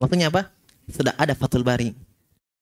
[0.01, 0.49] Maksudnya apa?
[0.89, 1.93] Sudah ada Fathul Bari.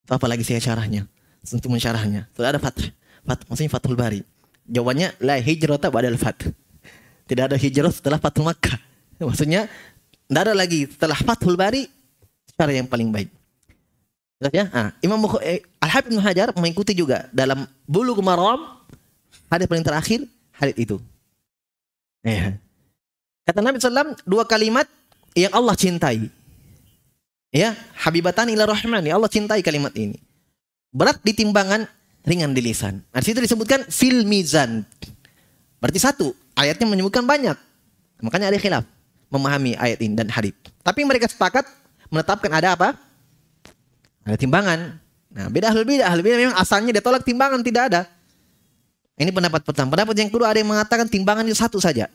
[0.09, 1.05] Apa lagi saya syarahnya?
[1.45, 2.25] Untuk mensyarahnya.
[2.33, 2.89] Sudah ada fath.
[3.23, 4.25] Fath maksudnya Fathul Bari.
[4.65, 6.49] Jawabannya la hijrata ba'dal fath.
[7.29, 8.73] Tidak ada hijrah setelah Fathul Makkah.
[9.21, 9.69] Maksudnya
[10.25, 11.85] tidak ada lagi setelah Fathul Bari
[12.57, 13.29] cara yang paling baik.
[14.49, 14.71] Ya?
[14.71, 18.79] Nah, Imam eh, Al-Habib Ibn Hajar mengikuti juga dalam bulu Maram
[19.51, 20.23] hadis paling terakhir
[20.55, 20.97] hadis itu.
[22.23, 22.55] Ya.
[23.43, 24.87] Kata Nabi SAW dua kalimat
[25.35, 26.31] yang Allah cintai.
[27.49, 29.01] Ya, habibatan ila rahman.
[29.05, 30.21] Ya Allah cintai kalimat ini.
[30.93, 31.85] Berat di timbangan,
[32.25, 33.01] ringan di lisan.
[33.09, 34.85] Nah, situ disebutkan fil mizan.
[35.81, 37.57] Berarti satu, ayatnya menyebutkan banyak.
[38.21, 38.85] Makanya ada khilaf
[39.31, 40.53] memahami ayat ini dan hadis.
[40.81, 41.65] Tapi mereka sepakat
[42.09, 42.89] menetapkan ada apa?
[44.25, 44.97] Ada timbangan.
[45.29, 46.05] Nah, beda ahli bidah.
[46.09, 48.01] Ahli bidah memang asalnya dia tolak timbangan tidak ada.
[49.17, 49.93] Ini pendapat pertama.
[49.93, 52.09] Pendapat yang kedua ada yang mengatakan timbangan itu satu saja.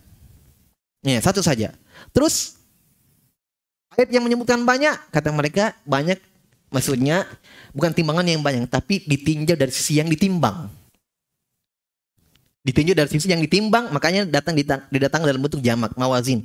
[1.05, 1.73] Ya, satu saja.
[2.11, 2.59] Terus
[3.97, 6.19] ayat yang menyebutkan banyak, kata mereka banyak
[6.75, 7.27] maksudnya
[7.71, 10.67] bukan timbangan yang banyak, tapi ditinjau dari sisi yang ditimbang.
[12.65, 16.43] Ditinjau dari sisi yang ditimbang, makanya datang didatang dalam bentuk jamak, mawazin.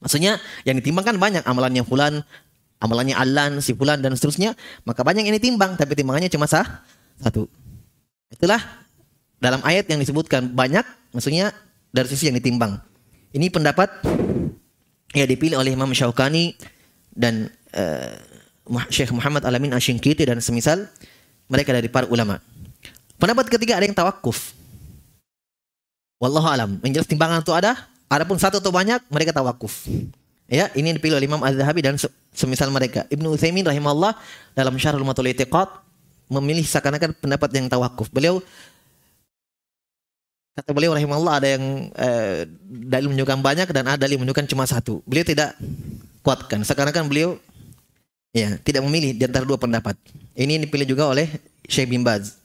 [0.00, 2.24] Maksudnya yang ditimbang kan banyak amalannya fulan,
[2.84, 4.52] amalannya Alan, si Fulan dan seterusnya,
[4.84, 6.84] maka banyak ini timbang, tapi timbangannya cuma sah
[7.20, 7.48] satu.
[8.28, 8.60] Itulah
[9.40, 10.84] dalam ayat yang disebutkan banyak,
[11.16, 11.56] maksudnya
[11.88, 12.76] dari sisi yang ditimbang.
[13.34, 14.04] Ini pendapat
[15.14, 16.58] ya dipilih oleh Imam Syaukani
[17.14, 18.18] dan uh,
[18.90, 20.90] Syekh Muhammad Alamin Ashinkiti dan semisal
[21.46, 22.42] mereka dari para ulama.
[23.16, 24.52] Pendapat ketiga ada yang tawakuf.
[26.18, 26.70] Wallahu alam.
[26.82, 29.86] Yang jelas timbangan itu ada, adapun satu atau banyak mereka tawakuf.
[30.44, 31.96] Ya, ini dipilih oleh Imam Az-Zahabi dan
[32.34, 33.08] semisal mereka.
[33.08, 34.12] Ibnu Utsaimin rahimahullah
[34.52, 35.68] dalam Syarhul Matul I'tiqad
[36.28, 38.08] memilih seakan-akan pendapat yang tawakuf.
[38.12, 38.40] Beliau
[40.54, 42.46] kata beliau rahimahullah ada yang eh,
[42.88, 45.02] dalil menunjukkan banyak dan ada dalil menunjukkan cuma satu.
[45.02, 45.58] Beliau tidak
[46.22, 46.62] kuatkan.
[46.62, 47.36] Seakan-akan beliau
[48.30, 49.98] ya tidak memilih di antara dua pendapat.
[50.38, 51.26] Ini dipilih juga oleh
[51.66, 52.38] Syekh bin Baz.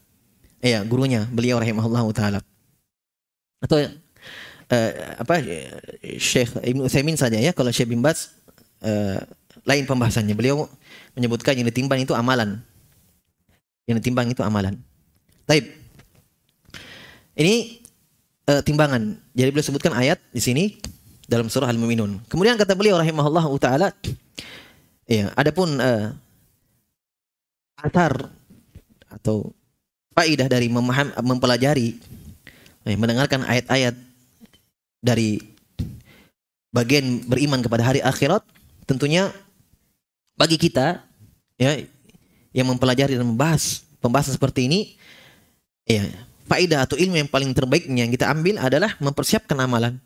[0.59, 2.39] Ya, gurunya beliau rahimahullah taala.
[3.61, 3.77] Atau
[4.69, 5.41] uh, apa
[6.17, 8.33] Syekh Ibnu Utsaimin saja ya kalau Syekh bin Baz
[8.85, 9.19] uh,
[9.65, 10.69] lain pembahasannya beliau
[11.17, 12.61] menyebutkan yang ditimbang itu amalan
[13.89, 14.77] yang ditimbang itu amalan
[15.49, 15.65] Taib
[17.35, 17.78] ini
[18.49, 19.21] uh, timbangan.
[19.37, 20.81] Jadi beliau sebutkan ayat di sini
[21.29, 22.25] dalam surah Al-Mu'minun.
[22.25, 23.93] Kemudian kata beliau rahimahullah taala
[25.05, 26.17] ya adapun uh,
[27.77, 28.33] atar
[29.09, 29.53] atau
[30.17, 31.95] faidah dari memaham mempelajari
[32.89, 33.93] mendengarkan ayat-ayat
[34.99, 35.39] dari
[36.73, 38.45] bagian beriman kepada hari akhirat
[38.85, 39.29] tentunya
[40.37, 41.01] bagi kita
[41.57, 41.81] ya
[42.53, 44.79] yang mempelajari dan membahas pembahasan seperti ini
[45.85, 46.05] ya
[46.49, 50.01] faedah atau ilmu yang paling terbaiknya yang kita ambil adalah mempersiapkan amalan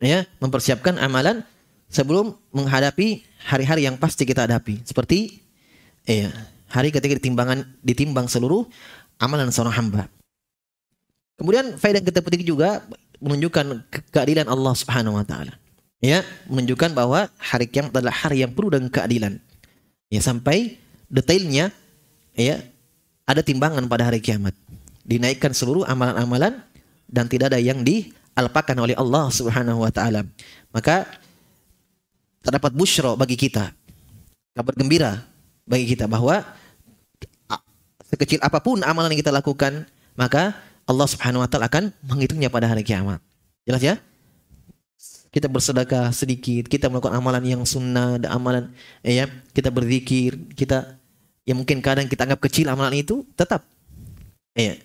[0.00, 1.44] ya mempersiapkan amalan
[1.92, 5.44] sebelum menghadapi hari-hari yang pasti kita hadapi seperti
[6.08, 6.32] ya
[6.72, 8.64] hari ketika ditimbangan ditimbang seluruh
[9.20, 10.08] amalan seorang hamba
[11.36, 12.82] kemudian faedah yang kita petik juga
[13.20, 15.56] menunjukkan keadilan Allah Subhanahu wa taala.
[16.04, 19.40] Ya, menunjukkan bahwa hari kiamat adalah hari yang penuh dengan keadilan.
[20.12, 20.76] Ya, sampai
[21.08, 21.72] detailnya
[22.36, 22.60] ya
[23.24, 24.52] ada timbangan pada hari kiamat.
[25.06, 26.58] Dinaikkan seluruh amalan-amalan
[27.06, 30.26] dan tidak ada yang dialpakan oleh Allah Subhanahu wa taala.
[30.74, 31.06] Maka
[32.42, 33.70] terdapat busyra bagi kita.
[34.50, 35.22] Kabar gembira
[35.62, 36.42] bagi kita bahwa
[38.06, 40.54] sekecil apa pun amalan yang kita lakukan, maka
[40.86, 43.18] Allah Subhanahu wa taala akan menghitungnya pada hari kiamat.
[43.66, 43.94] Jelas ya?
[45.34, 48.70] Kita bersedekah sedikit, kita melakukan amalan yang sunnah, dan amalan
[49.02, 50.96] eh, ya, kita berzikir, kita
[51.44, 53.66] ya mungkin kadang kita anggap kecil amalan itu, tetap
[54.56, 54.78] ya,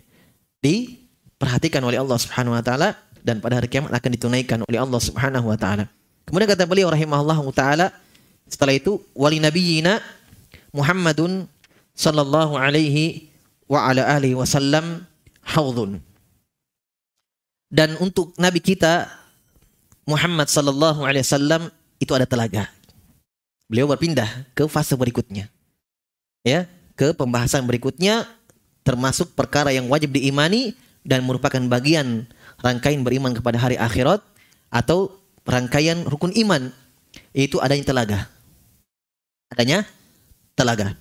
[0.62, 5.50] diperhatikan oleh Allah Subhanahu wa taala dan pada hari kiamat akan ditunaikan oleh Allah Subhanahu
[5.50, 5.89] wa taala.
[6.26, 7.89] Kemudian kata beliau rahimahullah taala
[8.45, 10.00] setelah itu wali nabiyina
[10.71, 11.50] Muhammadun
[11.97, 13.28] sallallahu alaihi
[13.67, 15.04] wa ala alihi wasallam
[15.43, 16.00] haudun.
[17.71, 19.08] Dan untuk Nabi kita
[20.04, 21.71] Muhammad sallallahu alaihi wasallam
[22.02, 22.67] itu ada telaga.
[23.71, 25.47] beliau berpindah ke fase berikutnya.
[26.43, 26.67] Ya,
[27.00, 28.28] ke pembahasan berikutnya
[28.82, 32.30] termasuk perkara yang wajib diimani dan merupakan bagian
[32.62, 34.22] rangkaian beriman kepada hari akhirat
[34.70, 36.70] atau rangkaian rukun iman
[37.36, 38.20] yaitu adanya telaga.
[39.52, 39.84] Adanya
[40.56, 40.96] telaga.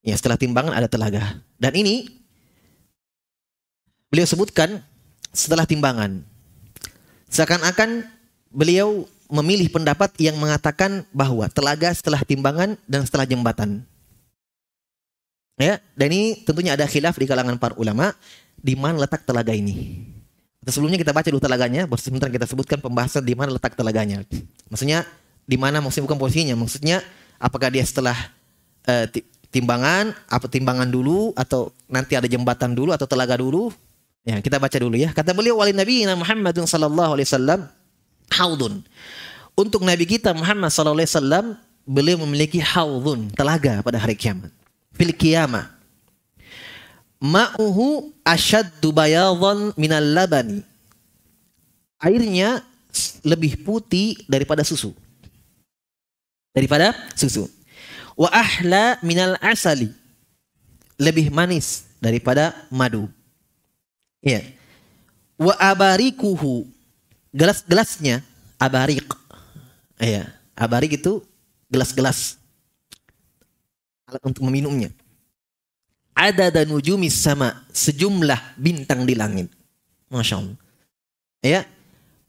[0.00, 1.42] Ya, setelah timbangan ada telaga.
[1.60, 2.08] Dan ini
[4.08, 4.80] beliau sebutkan
[5.34, 6.24] setelah timbangan.
[7.28, 8.08] Seakan-akan
[8.48, 13.84] beliau memilih pendapat yang mengatakan bahwa telaga setelah timbangan dan setelah jembatan.
[15.58, 18.14] Ya, dan ini tentunya ada khilaf di kalangan para ulama
[18.62, 20.06] di mana letak telaga ini.
[20.68, 24.22] Sebelumnya kita baca dulu telaganya, baru sebentar kita sebutkan pembahasan di mana letak telaganya.
[24.70, 25.02] Maksudnya
[25.48, 27.02] di mana maksudnya bukan posisinya, maksudnya
[27.40, 28.14] apakah dia setelah
[28.86, 29.08] uh,
[29.48, 33.72] timbangan, apa timbangan dulu atau nanti ada jembatan dulu atau telaga dulu?
[34.28, 35.10] Ya, kita baca dulu ya.
[35.10, 37.60] Kata beliau wali Nabi Muhammad sallallahu alaihi wasallam
[38.36, 38.84] haudun.
[39.56, 41.44] Untuk Nabi kita Muhammad sallallahu alaihi wasallam
[41.88, 44.52] beliau memiliki haudun, telaga pada hari kiamat.
[44.98, 45.70] Fil kiamah.
[47.22, 50.66] Ma'uhu ashaddu bayadhan minal labani.
[51.98, 52.62] Airnya
[53.22, 54.94] lebih putih daripada susu.
[56.50, 57.46] Daripada susu.
[58.18, 59.94] Wa ahla minal asali.
[60.98, 63.06] Lebih manis daripada madu.
[64.18, 64.42] Ya
[65.38, 66.66] wa abarikuhu.
[67.30, 68.24] Gelas-gelasnya
[68.58, 69.06] abarik
[69.98, 70.26] ya
[70.58, 71.22] abarik itu
[71.70, 72.38] gelas-gelas
[74.08, 74.88] alat untuk meminumnya
[76.16, 79.52] ada dan nujumis sama sejumlah bintang di langit
[80.08, 80.58] masya Allah
[81.44, 81.60] ya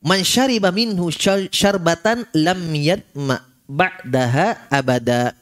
[0.03, 1.07] man syariba minhu
[1.49, 5.39] syarbatan lam yadma ba'daha abada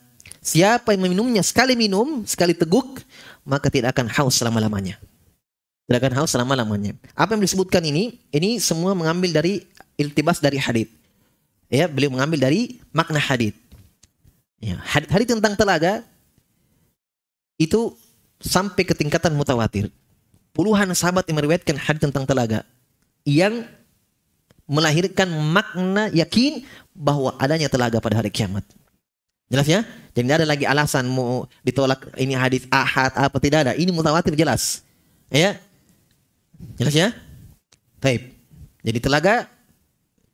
[0.47, 3.03] Siapa yang meminumnya sekali minum, sekali teguk,
[3.43, 4.95] maka tidak akan haus selama-lamanya.
[5.83, 6.95] Tidak akan haus selama-lamanya.
[7.19, 8.15] Apa yang disebutkan ini?
[8.31, 9.67] Ini semua mengambil dari
[9.99, 10.87] iltibas dari hadith.
[11.67, 13.59] Ya, beliau mengambil dari makna hadith.
[14.63, 16.07] Ya, hadith, hadith tentang telaga
[17.57, 17.93] itu
[18.41, 19.89] sampai ke tingkatan mutawatir.
[20.53, 22.65] Puluhan sahabat yang meriwayatkan hadith tentang telaga
[23.27, 23.65] yang
[24.65, 26.65] melahirkan makna yakin
[26.97, 28.65] bahwa adanya telaga pada hari kiamat.
[29.47, 29.85] Jelas ya?
[30.11, 33.73] Jadi tidak ada lagi alasan mau ditolak ini hadis ahad apa tidak ada.
[33.77, 34.83] Ini mutawatir jelas.
[35.31, 35.55] Ya?
[36.75, 37.15] Jelas ya?
[38.03, 38.33] Taib.
[38.83, 39.47] Jadi telaga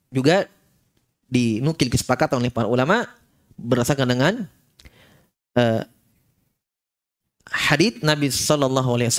[0.10, 0.50] juga
[1.30, 3.06] dinukil kesepakatan oleh para ulama
[3.58, 4.34] berdasarkan dengan
[5.58, 5.82] uh,
[7.50, 9.12] hadis Nabi Sallallahu Alaihi.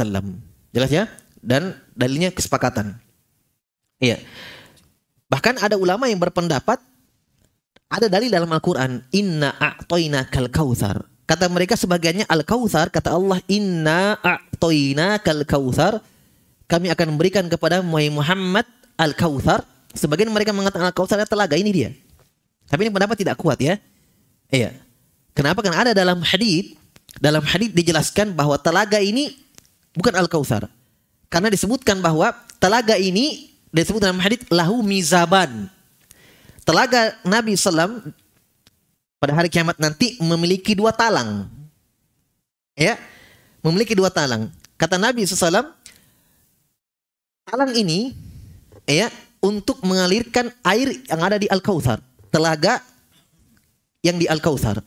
[0.74, 1.04] Jelas ya?
[1.44, 2.96] Dan dalilnya kesepakatan.
[4.00, 4.20] Iya.
[5.28, 6.80] Bahkan ada ulama yang berpendapat
[7.94, 11.06] ada dalil dalam Al-Quran, Inna a'toina kal kautsar.
[11.24, 16.04] Kata mereka sebagiannya Al-Kautsar, kata Allah, Inna a'toina kal kautsar.
[16.68, 18.68] Kami akan memberikan kepada Muhammad
[19.00, 19.64] Al-Kautsar.
[19.96, 21.90] Sebagian mereka mengatakan Al-Kautsar adalah telaga, ini dia.
[22.68, 23.80] Tapi ini pendapat tidak kuat ya.
[24.52, 24.76] Iya.
[25.32, 25.64] Kenapa?
[25.64, 26.76] Karena ada dalam hadis,
[27.22, 29.34] dalam hadis dijelaskan bahwa telaga ini
[29.94, 30.66] bukan Al-Kautsar.
[31.30, 32.30] Karena disebutkan bahwa
[32.62, 35.66] telaga ini disebut dalam hadis lahu mizaban
[36.64, 38.00] telaga Nabi SAW
[39.20, 41.48] pada hari kiamat nanti memiliki dua talang.
[42.74, 42.98] Ya,
[43.62, 44.50] memiliki dua talang.
[44.74, 45.70] Kata Nabi SAW,
[47.46, 48.10] talang ini
[48.84, 52.82] ya untuk mengalirkan air yang ada di Al-Kautsar, telaga
[54.02, 54.82] yang di Al-Kautsar.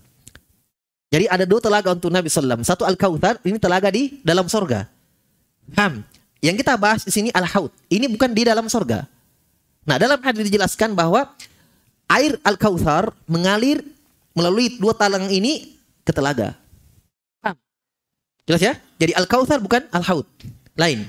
[1.08, 2.64] Jadi ada dua telaga untuk Nabi SAW.
[2.68, 4.92] Satu Al-Kautsar, ini telaga di dalam sorga.
[5.80, 6.04] Ham.
[6.44, 7.72] Yang kita bahas di sini Al-Haud.
[7.88, 9.08] Ini bukan di dalam sorga.
[9.88, 11.32] Nah dalam hadis dijelaskan bahwa
[12.12, 13.82] air Al-Kautsar mengalir
[14.36, 16.54] melalui dua talang ini ke telaga.
[18.48, 18.74] Jelas ya?
[19.00, 20.28] Jadi Al-Kautsar bukan Al-Haud.
[20.80, 21.08] Lain.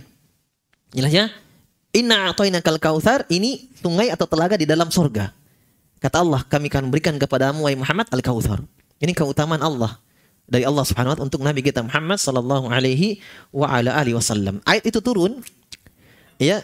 [0.90, 1.26] Jelas ya?
[1.92, 5.32] Inna a'toina kal kautsar ini sungai atau telaga di dalam surga.
[5.98, 8.62] Kata Allah, kami akan berikan kepadamu wahai Muhammad al-kautsar.
[8.98, 9.98] Ini keutamaan Allah
[10.48, 13.22] dari Allah Subhanahu wa taala untuk nabi kita Muhammad sallallahu alaihi
[13.54, 14.58] wa ala alihi wasallam.
[14.66, 15.38] Ayat itu turun
[16.40, 16.62] ya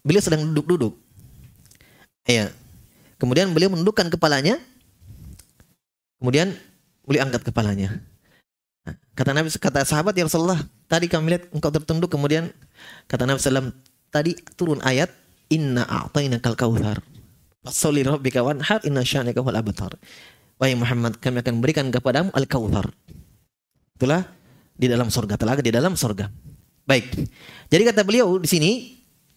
[0.00, 0.96] beliau sedang duduk-duduk.
[2.28, 2.52] Ya,
[3.18, 4.62] Kemudian beliau menundukkan kepalanya.
[6.22, 6.54] Kemudian
[7.02, 7.98] beliau angkat kepalanya.
[8.86, 12.50] Nah, kata Nabi kata sahabat ya Rasulullah, tadi kami lihat engkau tertunduk kemudian
[13.10, 13.74] kata Nabi SAW,
[14.14, 15.10] tadi turun ayat
[15.50, 17.02] inna a'tainakal kautsar.
[17.62, 19.98] Fasholli rabbika wanhar inna sya'naka wal abtar.
[20.58, 22.90] Wahai Muhammad, kami akan berikan kepadamu al-kautsar.
[23.94, 24.26] Itulah
[24.74, 26.26] di dalam surga, telaga di dalam surga.
[26.82, 27.14] Baik.
[27.70, 28.70] Jadi kata beliau di sini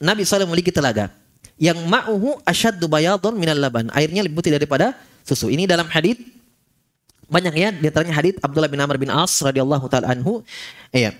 [0.01, 1.13] Nabi SAW memiliki telaga
[1.61, 3.93] yang ma'uhu asyaddu bayadun minal laban.
[3.93, 5.53] Airnya lebih putih daripada susu.
[5.53, 6.17] Ini dalam hadis
[7.31, 10.41] banyak ya di antaranya hadis Abdullah bin Amr bin As radhiyallahu taala anhu.
[10.89, 11.13] Iya.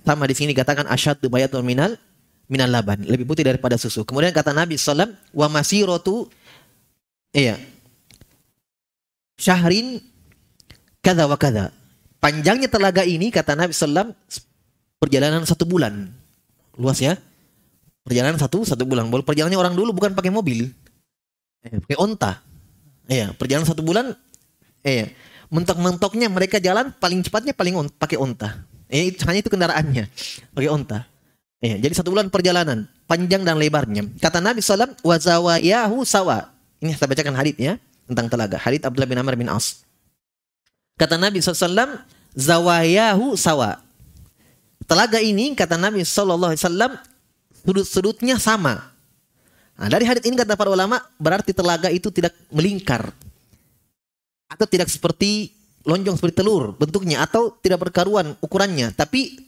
[0.00, 1.92] Sama di sini dikatakan asyaddu bayadun minal
[2.48, 4.06] minal laban, lebih putih daripada susu.
[4.06, 6.30] Kemudian kata Nabi sallam wa masiratu
[7.36, 7.60] iya.
[9.36, 10.00] Syahrin
[11.04, 11.70] kada wa kada.
[12.18, 14.10] Panjangnya telaga ini kata Nabi Sallam
[14.98, 16.10] perjalanan satu bulan.
[16.74, 17.14] Luas ya.
[18.02, 19.06] Perjalanan satu satu bulan.
[19.10, 20.70] Perjalanannya orang dulu bukan pakai mobil,
[21.66, 22.38] eh, pakai onta.
[23.06, 24.14] Iya, perjalanan satu bulan.
[24.86, 25.10] Iya,
[25.50, 28.62] mentok-mentoknya mereka jalan paling cepatnya paling on, pakai onta.
[28.86, 30.06] Eh, hanya itu kendaraannya,
[30.54, 31.02] pakai onta.
[31.58, 34.06] Iya, jadi satu bulan perjalanan, panjang dan lebarnya.
[34.22, 36.54] Kata Nabi Sallam, wazawayahu sawa.
[36.78, 38.56] Ini saya bacakan haditsnya tentang telaga.
[38.56, 39.82] Hadits Abdullah bin Amr bin As.
[40.96, 42.00] Kata Nabi SAW,
[42.32, 43.82] zawayahu sawa.
[44.86, 46.56] Telaga ini kata Nabi SAW
[47.66, 48.94] sudut-sudutnya sama.
[49.76, 53.12] Nah, dari hadits ini kata para ulama berarti telaga itu tidak melingkar
[54.48, 55.52] atau tidak seperti
[55.86, 59.38] lonjong seperti telur bentuknya atau tidak berkaruan ukurannya tapi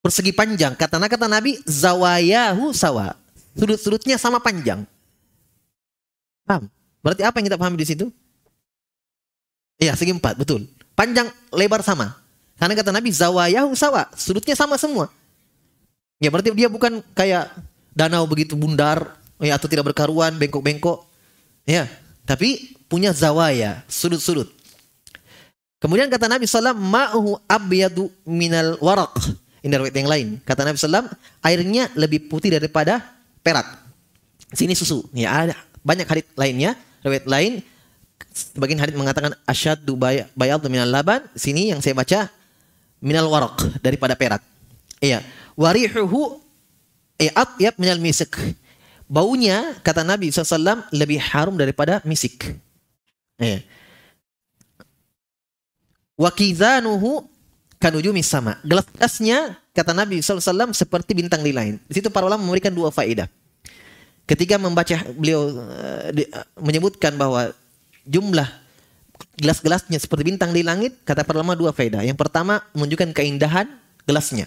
[0.00, 3.16] persegi panjang kata kata Nabi zawayahu sawa
[3.56, 4.84] sudut-sudutnya sama panjang
[6.48, 6.68] paham
[7.00, 8.06] berarti apa yang kita pahami di situ
[9.80, 12.16] iya segi empat betul panjang lebar sama
[12.60, 15.08] karena kata Nabi zawayahu sawa sudutnya sama semua
[16.20, 17.48] Ya berarti dia bukan kayak
[17.96, 21.08] danau begitu bundar ya atau tidak berkaruan, bengkok-bengkok.
[21.64, 21.88] Ya,
[22.28, 24.52] tapi punya zawaya, sudut-sudut.
[25.80, 29.16] Kemudian kata Nabi SAW, ma'uhu abyadu minal warak.
[29.64, 30.28] Ini riwayat yang lain.
[30.44, 31.08] Kata Nabi SAW,
[31.40, 33.00] airnya lebih putih daripada
[33.40, 33.80] perak.
[34.52, 35.08] Sini susu.
[35.16, 37.52] Ya ada banyak hadis lainnya, riwayat lain.
[38.30, 39.96] Sebagian hadis mengatakan asyaddu
[40.36, 41.24] bayadu minal laban.
[41.34, 42.28] Sini yang saya baca
[43.00, 44.44] minal warak daripada perak.
[45.00, 45.24] Iya
[45.60, 46.40] warihuhu
[47.20, 48.32] atyab minal misik.
[49.10, 52.56] Baunya kata Nabi SAW lebih harum daripada misik.
[53.42, 53.60] Eh.
[56.14, 57.26] Wakizanuhu
[57.82, 58.56] kanujumi sama.
[58.62, 61.82] Gelas-gelasnya kata Nabi SAW seperti bintang di langit.
[61.90, 63.26] Di situ para ulama memberikan dua faedah.
[64.30, 65.50] Ketika membaca beliau
[66.14, 67.50] di, uh, menyebutkan bahwa
[68.06, 68.46] jumlah
[69.34, 72.06] gelas-gelasnya seperti bintang di langit, kata para dua faedah.
[72.06, 73.66] Yang pertama menunjukkan keindahan
[74.06, 74.46] gelasnya.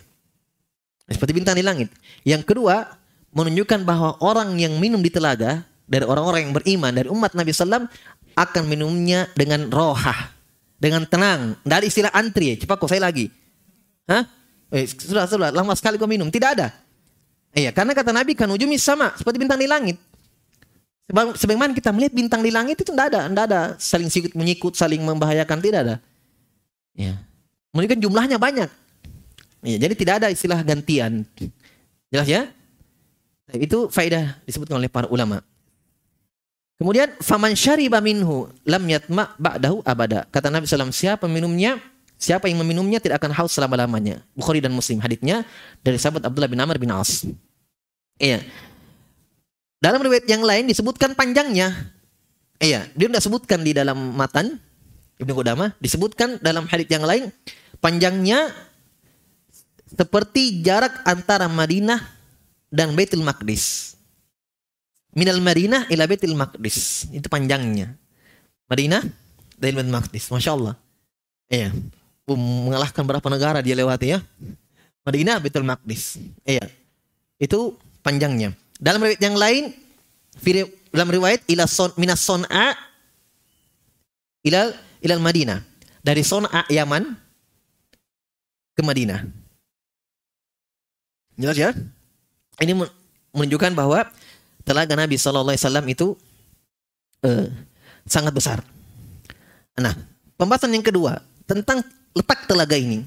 [1.12, 1.92] Seperti bintang di langit.
[2.24, 2.96] Yang kedua,
[3.36, 7.92] menunjukkan bahwa orang yang minum di telaga dari orang-orang yang beriman dari umat Nabi Sallam
[8.40, 10.32] akan minumnya dengan rohah,
[10.80, 11.60] dengan tenang.
[11.68, 13.28] Ada istilah antri, cepat kok saya lagi.
[14.08, 14.24] Hah?
[14.74, 16.32] Eh, sudah, sudah, lama sekali kau minum.
[16.32, 16.74] Tidak ada.
[17.54, 20.02] Iya, karena kata Nabi kan ujungnya sama, seperti bintang di langit.
[21.14, 24.98] Sebagaimana kita melihat bintang di langit itu tidak ada, tidak ada saling sikut menyikut, saling
[25.06, 25.96] membahayakan, tidak ada.
[26.98, 27.22] Ya.
[27.70, 28.70] Menunjukkan jumlahnya banyak.
[29.62, 31.22] Ya, jadi tidak ada istilah gantian.
[32.10, 32.50] Jelas ya?
[33.54, 35.46] Itu faedah disebutkan oleh para ulama.
[36.82, 40.26] Kemudian faman syariba minhu lam yatma ba'dahu abada.
[40.34, 41.78] Kata Nabi SAW, siapa minumnya,
[42.18, 44.24] siapa yang meminumnya tidak akan haus selama-lamanya.
[44.34, 45.00] Bukhari dan Muslim.
[45.04, 45.44] Hadisnya
[45.84, 47.28] dari sahabat Abdullah bin Amr bin As.
[48.18, 48.44] Iya.
[49.84, 51.92] Dalam riwayat yang lain disebutkan panjangnya.
[52.64, 54.56] Iya, dia tidak sebutkan di dalam matan
[55.20, 57.28] Ibnu Qudamah, disebutkan dalam hadis yang lain
[57.84, 58.48] panjangnya
[59.94, 62.00] seperti jarak antara Madinah
[62.72, 63.94] dan Baitul Maqdis.
[65.14, 67.12] Minal Madinah ila Baitul Maqdis.
[67.14, 67.94] Itu panjangnya.
[68.66, 69.06] Madinah
[69.60, 70.32] dari Baitul Maqdis.
[70.34, 70.76] Masya Allah.
[71.52, 71.70] Iya.
[72.30, 74.20] Mengalahkan berapa negara dia lewati ya.
[75.04, 76.20] Madinah Baitul Maqdis.
[76.48, 76.64] Iya.
[77.36, 78.56] Itu panjangnya.
[78.80, 79.64] Dalam riwayat yang lain,
[80.92, 82.76] dalam riwayat ila son, minas son'a
[84.48, 84.72] ila
[85.04, 85.60] ilal Madinah.
[86.04, 87.16] Dari Son'a Yaman
[88.76, 89.24] ke Madinah.
[91.40, 91.72] Jelas ya?
[92.60, 92.76] Ini
[93.32, 94.08] menunjukkan bahwa
[94.68, 96.08] telaga Nabi Shallallahu Alaihi Wasallam itu
[97.24, 97.48] uh,
[98.04, 98.60] sangat besar.
[99.80, 99.96] Nah,
[100.36, 101.82] pembahasan yang kedua tentang
[102.14, 103.06] letak telaga ini.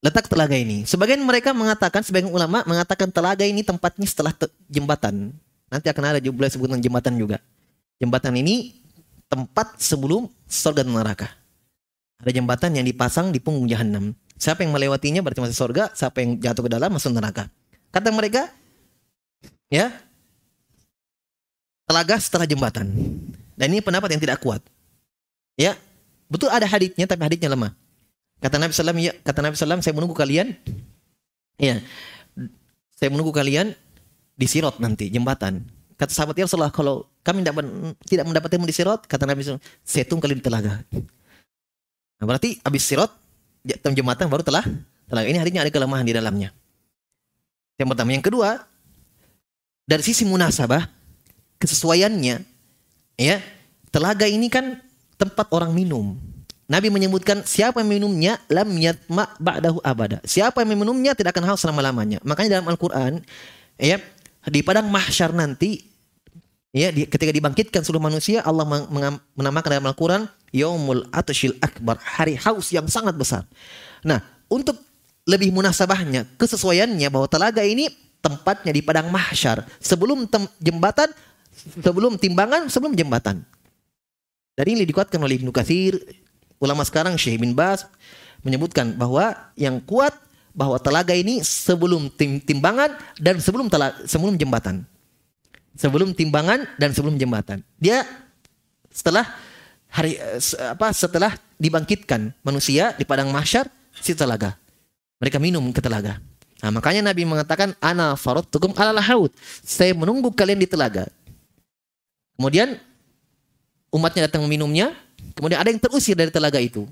[0.00, 0.88] Letak telaga ini.
[0.88, 5.36] Sebagian mereka mengatakan, sebagian ulama mengatakan telaga ini tempatnya setelah te jembatan.
[5.68, 7.36] Nanti akan ada juga sebutan jembatan juga.
[8.00, 8.80] Jembatan ini
[9.28, 11.28] tempat sebelum surga dan neraka.
[12.24, 14.16] Ada jembatan yang dipasang di punggung jahanam.
[14.40, 17.52] Siapa yang melewatinya berarti masuk surga, siapa yang jatuh ke dalam masuk neraka.
[17.92, 18.48] Kata mereka,
[19.68, 19.92] ya,
[21.84, 22.88] telaga setelah jembatan.
[23.52, 24.64] Dan ini pendapat yang tidak kuat.
[25.60, 25.76] Ya,
[26.32, 27.76] betul ada haditnya tapi haditnya lemah.
[28.40, 30.56] Kata Nabi Sallam, ya, kata Nabi Sallam, saya menunggu kalian.
[31.60, 31.84] Ya,
[32.96, 33.76] saya menunggu kalian
[34.32, 35.68] di sirot nanti jembatan.
[36.00, 37.60] Kata sahabat ya Rasulullah, kalau kami tidak,
[38.08, 40.80] tidak mendapatkan di sirot, kata Nabi Sallam, saya tunggu kalian di telaga.
[42.20, 43.12] Nah, berarti habis sirot
[43.84, 44.64] jembatan baru telah
[45.04, 46.48] telah ini harinya ada kelemahan di dalamnya.
[47.76, 48.48] Yang pertama, yang kedua,
[49.84, 50.84] dari sisi munasabah,
[51.60, 52.36] kesesuaiannya,
[53.20, 53.36] ya,
[53.88, 54.80] telaga ini kan
[55.16, 56.16] tempat orang minum.
[56.70, 60.22] Nabi menyebutkan siapa yang minumnya lam yatma ba'dahu abada.
[60.22, 62.22] Siapa yang minumnya tidak akan haus selama-lamanya.
[62.22, 63.18] Makanya dalam Al-Qur'an
[63.74, 63.98] ya
[64.46, 65.90] di padang mahsyar nanti
[66.70, 68.62] Ya, di, ketika dibangkitkan seluruh manusia, Allah
[69.34, 73.42] menamakan dalam Al-Quran Yaumul Atashil Akbar, hari haus yang sangat besar.
[74.06, 74.78] Nah, untuk
[75.26, 77.90] lebih munasabahnya, kesesuaiannya bahwa telaga ini
[78.22, 80.30] tempatnya di padang mahsyar, sebelum
[80.62, 81.10] jembatan,
[81.82, 83.42] sebelum timbangan, sebelum jembatan.
[84.54, 85.98] Dan ini dikuatkan oleh Ibnu Katsir,
[86.60, 87.88] ulama sekarang Syekh bin Bas
[88.44, 90.14] menyebutkan bahwa yang kuat
[90.54, 94.84] bahwa telaga ini sebelum tim, timbangan dan sebelum telaga, sebelum jembatan
[95.80, 97.62] sebelum timbangan dan sebelum jembatan.
[97.78, 98.02] Dia
[98.90, 99.26] setelah
[99.90, 100.40] hari eh,
[100.70, 104.56] apa setelah dibangkitkan manusia di padang mahsyar si telaga.
[105.20, 106.16] Mereka minum ke telaga.
[106.60, 109.32] Nah, makanya Nabi mengatakan ana faradtukum ala haud.
[109.64, 111.08] Saya menunggu kalian di telaga.
[112.36, 112.80] Kemudian
[113.92, 114.96] umatnya datang meminumnya,
[115.40, 116.84] kemudian ada yang terusir dari telaga itu.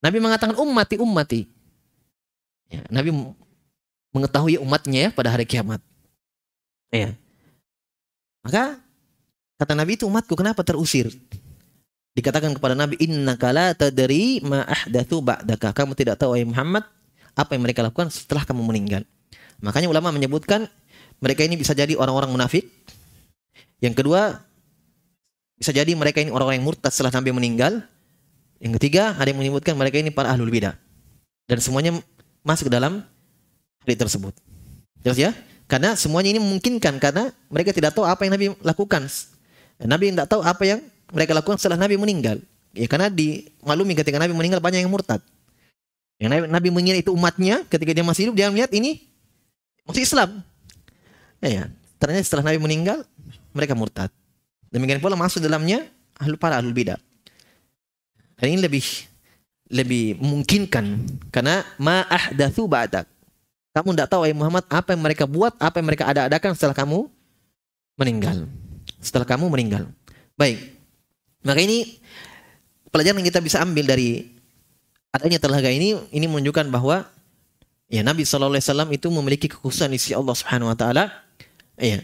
[0.00, 1.44] Nabi mengatakan ummati ummati.
[2.72, 3.12] Ya, Nabi
[4.16, 5.78] mengetahui umatnya ya pada hari kiamat.
[6.88, 7.12] Ya.
[8.40, 8.80] Maka
[9.60, 11.12] kata Nabi itu umatku kenapa terusir?
[12.16, 15.76] Dikatakan kepada Nabi, Inna kala tadri ma ahdathu ba'daka.
[15.76, 16.88] Kamu tidak tahu, wahai Muhammad,
[17.36, 19.04] apa yang mereka lakukan setelah kamu meninggal.
[19.60, 20.64] Makanya ulama menyebutkan
[21.20, 22.72] mereka ini bisa jadi orang-orang munafik.
[23.84, 24.40] Yang kedua,
[25.56, 27.80] bisa jadi mereka ini orang-orang yang murtad setelah Nabi meninggal.
[28.60, 30.76] Yang ketiga, ada yang menyebutkan mereka ini para ahlul bidah.
[31.48, 31.96] Dan semuanya
[32.44, 33.04] masuk ke dalam
[33.84, 34.32] hadis tersebut.
[35.04, 35.30] Jelas ya?
[35.66, 39.02] Karena semuanya ini memungkinkan karena mereka tidak tahu apa yang Nabi lakukan.
[39.82, 40.80] Nabi tidak tahu apa yang
[41.10, 42.38] mereka lakukan setelah Nabi meninggal.
[42.76, 45.20] Ya karena dimaklumi ketika Nabi meninggal banyak yang murtad.
[46.16, 49.04] Yang Nabi, Nabi mengira itu umatnya ketika dia masih hidup dia melihat ini
[49.84, 50.40] masih Islam.
[51.44, 51.64] Ya, ya.
[51.96, 53.04] Ternyata setelah Nabi meninggal
[53.52, 54.12] mereka murtad.
[54.76, 55.88] Demikian pula masuk dalamnya
[56.20, 57.00] ahlu para ahlul bidah.
[58.36, 58.84] Dan ini lebih
[59.72, 60.84] lebih memungkinkan
[61.32, 63.08] karena ma ahdatsu ba'dak.
[63.72, 67.08] Kamu tidak tahu, Muhammad, apa yang mereka buat, apa yang mereka ada-adakan setelah kamu
[67.96, 68.48] meninggal.
[69.00, 69.88] Setelah kamu meninggal.
[70.36, 70.76] Baik.
[71.44, 72.00] Maka ini
[72.88, 74.32] pelajaran yang kita bisa ambil dari
[75.12, 77.04] adanya telaga ini, ini menunjukkan bahwa
[77.88, 81.04] ya Nabi Wasallam itu memiliki kekhususan di sisi Allah Subhanahu Wa Taala.
[81.76, 82.00] Ya,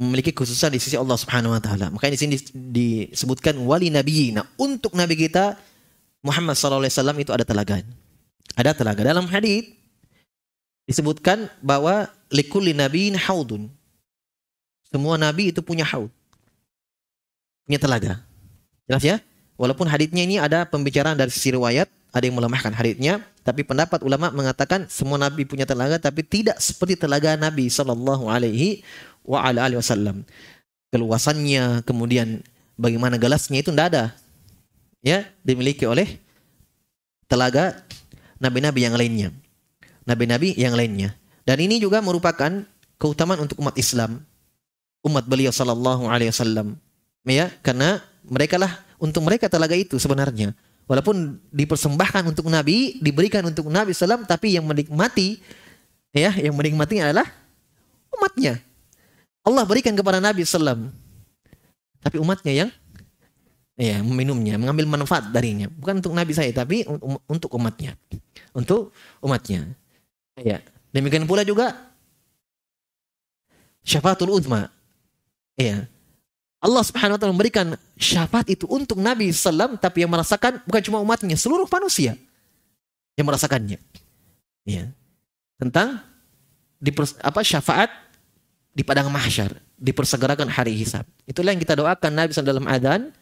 [0.00, 1.86] memiliki kekhususan di sisi Allah Subhanahu Wa Taala.
[1.94, 4.34] Makanya di sini disebutkan wali Nabi.
[4.34, 5.54] Nah, untuk Nabi kita
[6.24, 7.84] Muhammad Shallallahu Alaihi Wasallam itu ada telaga.
[8.54, 9.70] Ada telaga dalam hadis
[10.88, 13.68] disebutkan bahwa likulli nabiin haudun.
[14.88, 16.12] Semua nabi itu punya haud.
[17.66, 18.22] Punya telaga.
[18.86, 19.16] Jelas ya?
[19.58, 24.30] Walaupun haditnya ini ada pembicaraan dari sisi riwayat, ada yang melemahkan haditnya, tapi pendapat ulama
[24.30, 28.86] mengatakan semua nabi punya telaga tapi tidak seperti telaga Nabi sallallahu alaihi
[29.24, 30.22] wa ala alihi wasallam.
[30.94, 32.44] Keluasannya, kemudian
[32.78, 34.04] bagaimana gelasnya itu tidak ada.
[35.04, 36.20] Ya, dimiliki oleh
[37.26, 37.82] telaga
[38.38, 39.34] nabi-nabi yang lainnya
[40.08, 41.16] nabi-nabi yang lainnya.
[41.44, 42.64] Dan ini juga merupakan
[42.96, 44.20] keutamaan untuk umat Islam,
[45.04, 46.76] umat beliau sallallahu alaihi wasallam.
[47.24, 50.56] Ya, karena mereka lah untuk mereka telaga itu sebenarnya.
[50.84, 55.40] Walaupun dipersembahkan untuk Nabi, diberikan untuk Nabi Sallam, tapi yang menikmati,
[56.12, 57.24] ya, yang menikmati adalah
[58.12, 58.60] umatnya.
[59.44, 60.88] Allah berikan kepada Nabi Sallam,
[62.00, 62.70] tapi umatnya yang
[63.76, 65.68] ya meminumnya, mengambil manfaat darinya.
[65.68, 66.88] Bukan untuk Nabi saya, tapi
[67.28, 67.92] untuk umatnya,
[68.56, 69.68] untuk umatnya.
[70.40, 70.64] Ya.
[70.96, 71.76] Demikian pula juga
[73.84, 74.72] syafaatul uzma.
[75.60, 75.84] Ya.
[76.64, 81.04] Allah Subhanahu wa taala memberikan syafaat itu untuk Nabi sallam tapi yang merasakan bukan cuma
[81.04, 82.16] umatnya, seluruh manusia
[83.20, 83.76] yang merasakannya.
[84.64, 84.88] Ya.
[85.60, 86.00] Tentang
[86.80, 86.88] di
[87.20, 88.03] apa syafaat
[88.74, 91.06] di padang mahsyar, dipersegerakan hari hisab.
[91.24, 93.14] Itulah yang kita doakan Nabi SAW dalam adzan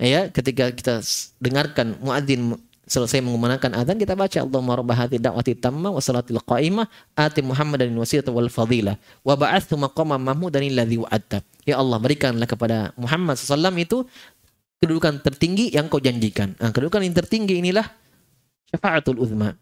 [0.00, 1.04] ya ketika kita
[1.40, 6.86] dengarkan muadzin selesai mengumandangkan azan kita baca Allahumma rabb hadhihi da'wati tamma wa salatil qa'imah
[7.18, 8.94] ati Muhammadan wasilata wal fadilah
[9.26, 11.42] wa ba'athu maqaman mahmudan alladhi wa'adta.
[11.66, 14.06] Ya Allah berikanlah kepada Muhammad SAW itu
[14.78, 16.54] kedudukan tertinggi yang kau janjikan.
[16.62, 17.90] Nah, kedudukan yang tertinggi inilah
[18.70, 19.58] syafaatul uzma.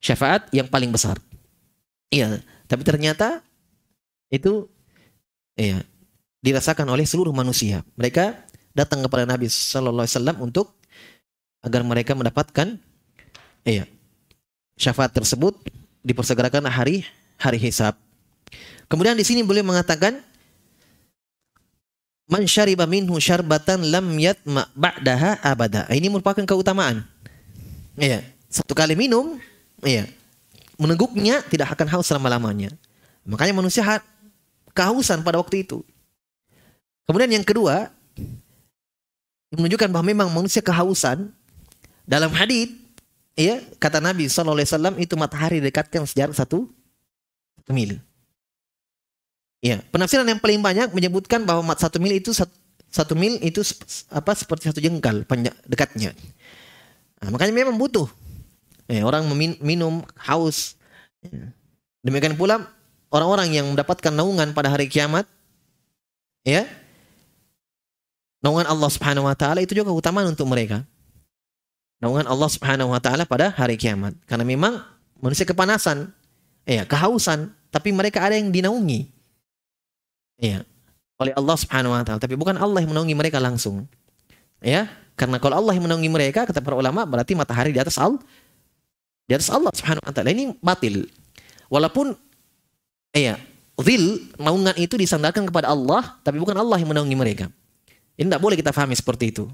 [0.00, 1.20] Syafaat yang paling besar.
[2.08, 3.44] Iya, tapi ternyata
[4.32, 4.71] itu
[5.56, 5.84] iya
[6.42, 7.86] dirasakan oleh seluruh manusia.
[7.94, 8.34] Mereka
[8.74, 10.74] datang kepada Nabi sallallahu alaihi wasallam untuk
[11.62, 12.74] agar mereka mendapatkan
[13.62, 13.86] iya,
[14.74, 15.54] syafaat tersebut
[16.02, 17.06] dipersegerakan hari
[17.38, 17.94] hari hisab.
[18.90, 20.18] Kemudian di sini boleh mengatakan
[22.26, 25.86] man syariba minhu syarbatan lam yatma ba'daha abada.
[25.88, 27.06] Ini merupakan keutamaan.
[27.94, 29.38] Iya, satu kali minum,
[29.84, 30.08] iya,
[30.80, 32.72] meneguknya tidak akan haus selama-lamanya.
[33.22, 33.84] Makanya manusia
[34.72, 35.80] kehausan pada waktu itu.
[37.08, 37.92] Kemudian yang kedua,
[39.52, 41.28] menunjukkan bahwa memang manusia kehausan
[42.08, 42.72] dalam hadis,
[43.36, 46.68] ya kata Nabi Wasallam itu matahari dekatkan sejarah satu,
[47.60, 48.00] satu mil.
[49.62, 52.50] Ya, penafsiran yang paling banyak menyebutkan bahwa satu mil itu satu,
[52.90, 53.62] satu mil itu
[54.10, 56.10] apa seperti satu jengkal panjang dekatnya.
[57.22, 58.10] Nah, makanya memang butuh.
[58.90, 59.30] Ya, orang
[59.62, 60.74] minum haus.
[61.22, 61.54] Ya.
[62.02, 62.66] Demikian pula
[63.12, 65.28] orang-orang yang mendapatkan naungan pada hari kiamat,
[66.42, 66.64] ya,
[68.40, 70.82] naungan Allah Subhanahu Wa Taala itu juga keutamaan untuk mereka.
[72.00, 74.80] Naungan Allah Subhanahu Wa Taala pada hari kiamat, karena memang
[75.20, 76.10] manusia kepanasan,
[76.66, 79.06] ya, kehausan, tapi mereka ada yang dinaungi.
[80.42, 80.66] Ya,
[81.22, 83.86] oleh Allah Subhanahu wa taala, tapi bukan Allah yang menaungi mereka langsung.
[84.58, 88.18] Ya, karena kalau Allah yang menaungi mereka kata para ulama berarti matahari di atas Allah
[89.26, 90.34] di atas Allah Subhanahu wa taala.
[90.34, 91.06] Ini batil.
[91.70, 92.18] Walaupun
[93.12, 93.36] ya,
[93.80, 97.46] zil naungan itu disandarkan kepada Allah, tapi bukan Allah yang menaungi mereka.
[98.16, 99.44] Ini tidak boleh kita fahami seperti itu.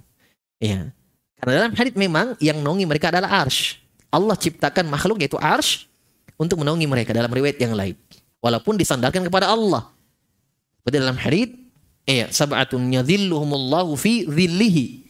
[0.59, 0.91] Ya.
[1.39, 3.79] Karena dalam hadis memang yang menaungi mereka adalah arsh.
[4.11, 5.87] Allah ciptakan makhluk yaitu arsh
[6.35, 7.95] untuk menaungi mereka dalam riwayat yang lain.
[8.43, 9.91] Walaupun disandarkan kepada Allah.
[10.83, 11.55] Pada dalam hadis,
[12.07, 15.07] iya, sab'atun yadhilluhumullahu fi dhillihi.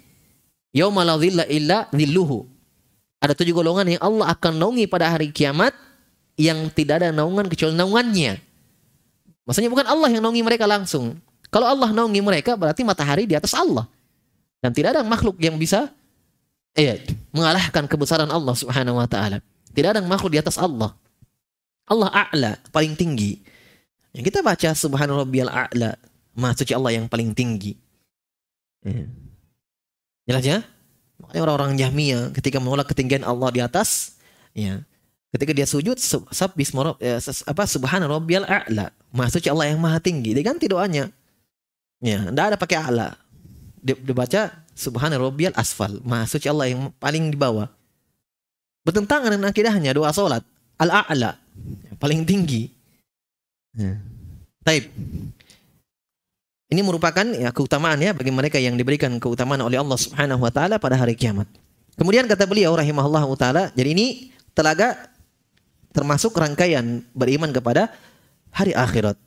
[0.77, 2.45] Yauma la dhilla illa dhilluhu.
[3.19, 5.73] Ada tujuh golongan yang Allah akan naungi pada hari kiamat
[6.39, 8.39] yang tidak ada naungan kecuali naungannya.
[9.43, 11.19] Maksudnya bukan Allah yang naungi mereka langsung.
[11.51, 13.91] Kalau Allah naungi mereka berarti matahari di atas Allah.
[14.63, 15.91] Dan tidak ada makhluk yang bisa
[16.79, 17.03] eh,
[17.35, 19.43] mengalahkan kebesaran Allah Subhanahu wa taala.
[19.75, 20.95] Tidak ada makhluk di atas Allah.
[21.89, 23.41] Allah a'la, paling tinggi.
[24.13, 25.97] Yang kita baca subhanarabbiyal a'la,
[26.37, 27.73] maha suci Allah yang paling tinggi.
[28.85, 29.09] Ya.
[30.29, 30.59] Jelas ya?
[31.19, 34.21] Makanya orang-orang Jahmiyah ketika menolak ketinggian Allah di atas,
[34.53, 34.85] ya.
[35.29, 36.01] Ketika dia sujud,
[36.33, 36.73] sabis
[37.05, 40.33] ya, apa subhanarabbiyal a'la, maha suci Allah yang maha tinggi.
[40.33, 41.13] Diganti doanya.
[42.01, 43.13] Ya, enggak ada pakai a'la.
[43.85, 47.69] Dibaca subhanarabbiyal asfal, maha suci Allah yang paling di bawah.
[48.89, 50.41] Bertentangan dengan akidahnya doa salat.
[50.81, 51.37] Al-a'la,
[52.01, 52.73] paling tinggi.
[53.77, 54.01] Ya.
[54.65, 54.89] Taib.
[56.69, 60.81] Ini merupakan ya keutamaan ya bagi mereka yang diberikan keutamaan oleh Allah Subhanahu wa taala
[60.81, 61.49] pada hari kiamat.
[62.01, 65.11] Kemudian kata beliau rahimahullah taala, jadi ini telaga
[65.99, 67.91] termasuk rangkaian beriman kepada
[68.55, 69.19] hari akhirat.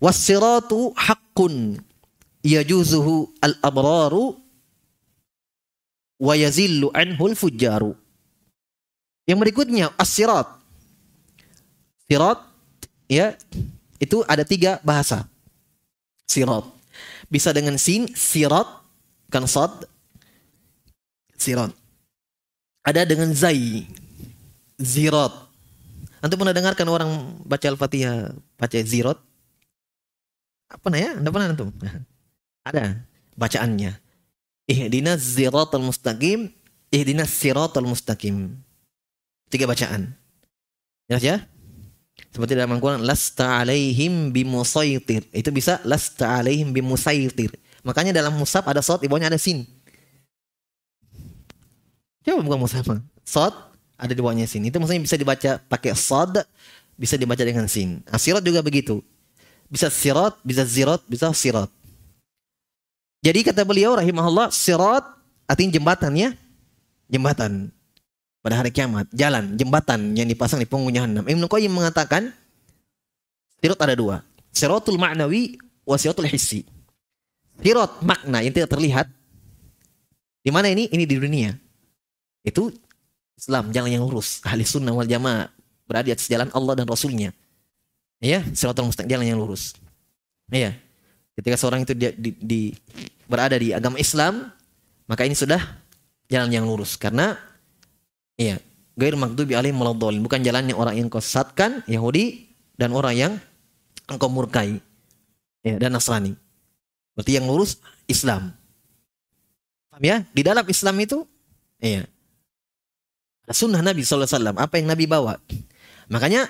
[0.00, 1.84] Wassiratu haqqun
[2.40, 4.40] yajuzuhu al-abraru
[6.16, 7.92] wa yazillu anhu al-fujjaru.
[9.28, 10.48] Yang berikutnya as-sirat.
[12.08, 12.40] Sirat
[13.12, 13.36] ya
[14.00, 15.28] itu ada tiga bahasa
[16.24, 16.64] sirat
[17.28, 18.66] bisa dengan sin sirat
[19.28, 19.84] kan sad
[21.36, 21.76] sirat
[22.82, 23.84] ada dengan zai
[24.80, 25.51] zirat
[26.22, 27.10] antum pernah dengarkan orang
[27.44, 29.18] baca al-fatihah baca zirat
[30.72, 31.68] apa ya anda pernah antum
[32.68, 33.02] ada
[33.36, 33.98] bacaannya
[34.70, 36.48] ihdinas ziratal mustaqim
[36.94, 38.56] ihdinas siratal mustaqim
[39.50, 40.14] tiga bacaan
[41.10, 41.36] jelas ya
[42.32, 45.28] seperti dalam Al-Quran, lasta alaihim bimusaitir.
[45.36, 47.52] Itu bisa lasta alaihim bimusaitir.
[47.84, 49.68] Makanya dalam musab ada sot, di bawahnya ada sin.
[52.24, 52.88] Coba bukan musab.
[53.26, 53.52] Sot
[54.02, 54.66] ada di bawahnya sin.
[54.66, 56.42] Itu maksudnya bisa dibaca pakai sod,
[56.98, 58.02] bisa dibaca dengan sin.
[58.10, 58.98] Asirat nah, juga begitu.
[59.70, 61.70] Bisa sirat, bisa zirat, bisa sirat.
[63.22, 65.06] Jadi kata beliau rahimahullah, sirat
[65.46, 66.30] artinya jembatan ya.
[67.06, 67.70] Jembatan
[68.42, 71.22] pada hari kiamat, jalan, jembatan yang dipasang di punggung jahanam.
[71.22, 72.34] Ibnu Qayyim mengatakan
[73.62, 74.26] sirat ada dua.
[74.50, 76.66] Siratul ma'nawi wa siratul hissi.
[77.62, 79.06] Sirat makna yang tidak terlihat.
[80.42, 80.90] Di mana ini?
[80.90, 81.54] Ini di dunia.
[82.42, 82.74] Itu
[83.36, 84.40] Islam, jalan yang lurus.
[84.44, 85.48] Ahli sunnah wal jamaah.
[85.86, 87.30] Berada di atas jalan Allah dan Rasulnya.
[88.22, 89.74] Ya, siratul mustaqim, jalan yang lurus.
[90.52, 90.78] Iya.
[91.34, 92.60] Ketika seorang itu di, di, di,
[93.26, 94.52] berada di agama Islam,
[95.10, 95.58] maka ini sudah
[96.30, 96.94] jalan yang lurus.
[96.94, 97.34] Karena
[98.36, 98.58] Iya.
[98.92, 100.20] Gair maghdubi alaihim waladdallin.
[100.20, 103.32] Bukan jalannya orang yang kau sesatkan, Yahudi dan orang yang
[104.08, 104.80] engkau murkai.
[105.62, 106.36] Ya, dan Nasrani.
[107.16, 107.78] Berarti yang lurus
[108.10, 108.52] Islam.
[110.02, 110.26] Ya?
[110.34, 111.24] Di dalam Islam itu
[111.78, 112.04] iya.
[113.52, 114.56] Sunnah Nabi SAW.
[114.56, 115.38] Apa yang Nabi bawa.
[116.08, 116.48] Makanya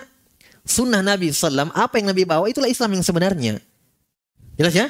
[0.66, 1.70] sunnah Nabi SAW.
[1.74, 3.58] Apa yang Nabi bawa itulah Islam yang sebenarnya.
[4.56, 4.86] Jelas ya?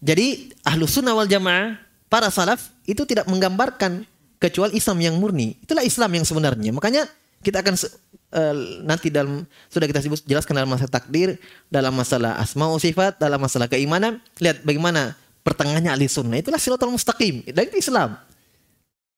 [0.00, 1.80] Jadi ahlu sunnah wal jamaah.
[2.06, 4.06] Para salaf itu tidak menggambarkan
[4.38, 5.58] kecuali Islam yang murni.
[5.58, 6.70] Itulah Islam yang sebenarnya.
[6.70, 7.02] Makanya
[7.42, 8.54] kita akan uh,
[8.86, 11.34] nanti dalam sudah kita sebut jelaskan dalam masalah takdir,
[11.66, 16.38] dalam masalah asma sifat, dalam masalah keimanan, lihat bagaimana pertengahannya ahli sunnah.
[16.38, 17.42] Itulah silatul mustaqim.
[17.50, 18.18] Dan Islam.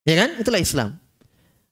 [0.09, 0.31] Ya kan?
[0.41, 0.97] Itulah Islam.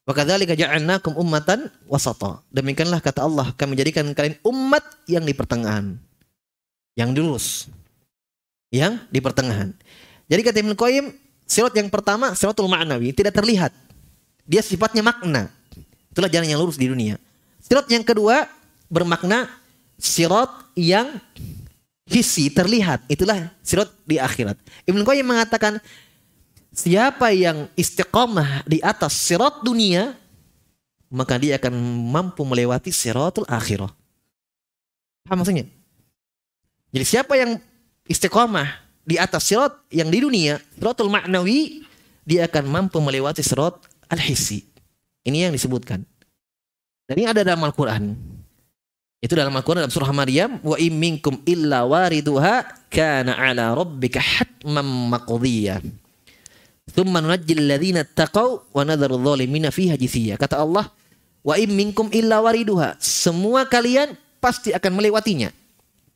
[0.07, 2.39] Wa kadzalika ja'alnakum ummatan wasata.
[2.49, 5.99] Demikianlah kata Allah, kami jadikan kalian umat yang di pertengahan.
[6.95, 7.47] Yang lurus.
[8.71, 9.75] Yang di pertengahan.
[10.31, 11.05] Jadi kata Ibnu Qayyim,
[11.47, 13.71] Sirat yang pertama, siratul ma'nawi, tidak terlihat.
[14.43, 15.47] Dia sifatnya makna.
[16.11, 17.15] Itulah jalan yang lurus di dunia.
[17.63, 18.51] Sirat yang kedua
[18.91, 19.47] bermakna
[19.95, 21.23] sirat yang
[22.07, 24.59] hissi terlihat itulah sirat di akhirat.
[24.91, 25.79] Ibnu Qayyim mengatakan
[26.71, 30.15] siapa yang istiqomah di atas sirat dunia
[31.07, 31.73] maka dia akan
[32.11, 33.91] mampu melewati siratul akhirah.
[35.23, 35.67] Paham maksudnya?
[36.91, 37.59] Jadi siapa yang
[38.07, 38.67] istiqomah
[39.07, 41.83] di atas sirat yang di dunia, siratul ma'nawi,
[42.27, 43.79] dia akan mampu melewati sirat
[44.11, 44.67] al-hissi.
[45.23, 46.03] Ini yang disebutkan.
[47.07, 48.15] Dan ini ada dalam Al-Quran.
[49.23, 55.83] Itu dalam Al-Quran dalam surah Maryam, wa imminkum illa wariduha kana ala rabbika hatman maqdiyya.
[56.91, 60.39] Thumma nunajjil ladzina wa nadharu dhalimina fiha jithiya.
[60.39, 60.87] Kata Allah,
[61.43, 62.95] wa imminkum illa wariduha.
[62.99, 65.51] Semua kalian pasti akan melewatinya.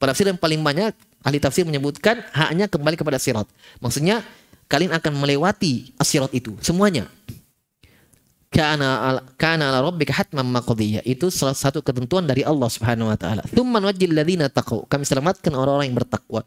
[0.01, 3.45] Tafsir yang paling banyak ahli tafsir menyebutkan haknya kembali kepada sirat.
[3.78, 4.26] Maksudnya
[4.65, 7.05] kalian akan melewati asirat itu semuanya.
[8.51, 11.05] Kana kana ala rabbika hatman maqdiyya.
[11.07, 13.45] Itu salah satu ketentuan dari Allah Subhanahu wa taala.
[13.47, 14.89] Tsumma nuwajjil ladzina taqaw.
[14.91, 16.43] Kami selamatkan orang-orang yang bertakwa.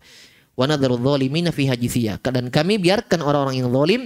[2.31, 4.03] Dan kami biarkan orang-orang yang zalim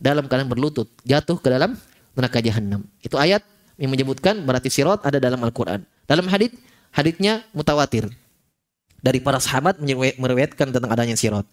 [0.00, 1.76] dalam keadaan berlutut, jatuh ke dalam
[2.16, 2.88] neraka jahanam.
[3.04, 3.44] Itu ayat
[3.76, 5.84] yang menyebutkan berarti sirat ada dalam Al-Qur'an.
[6.08, 6.56] Dalam hadis
[6.90, 8.08] hadisnya mutawatir
[9.00, 9.80] dari para sahabat
[10.16, 11.44] meriwayatkan tentang adanya sirat.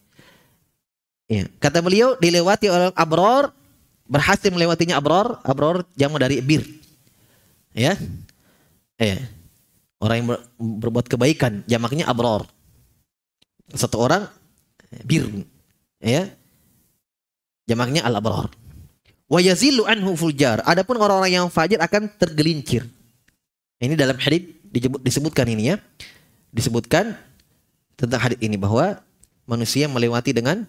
[1.27, 1.47] Ya.
[1.59, 3.51] Kata beliau dilewati oleh abror
[4.07, 6.63] berhasil melewatinya abror, abror jamu dari bir.
[7.75, 7.99] Ya.
[8.95, 9.19] Ya.
[9.99, 12.47] Orang yang ber, berbuat kebaikan jamaknya abror.
[13.75, 14.31] Satu orang
[15.03, 15.27] bir.
[15.99, 16.31] Ya.
[17.67, 18.51] Jamaknya al-abror.
[19.27, 20.63] Wa yazilu anhu fuljar.
[20.63, 22.87] Adapun orang-orang yang fajir akan tergelincir.
[23.77, 24.47] Ini dalam hadis
[25.03, 25.77] disebutkan ini ya.
[26.55, 27.13] Disebutkan
[27.99, 29.03] tentang hadis ini bahwa
[29.43, 30.63] manusia melewati dengan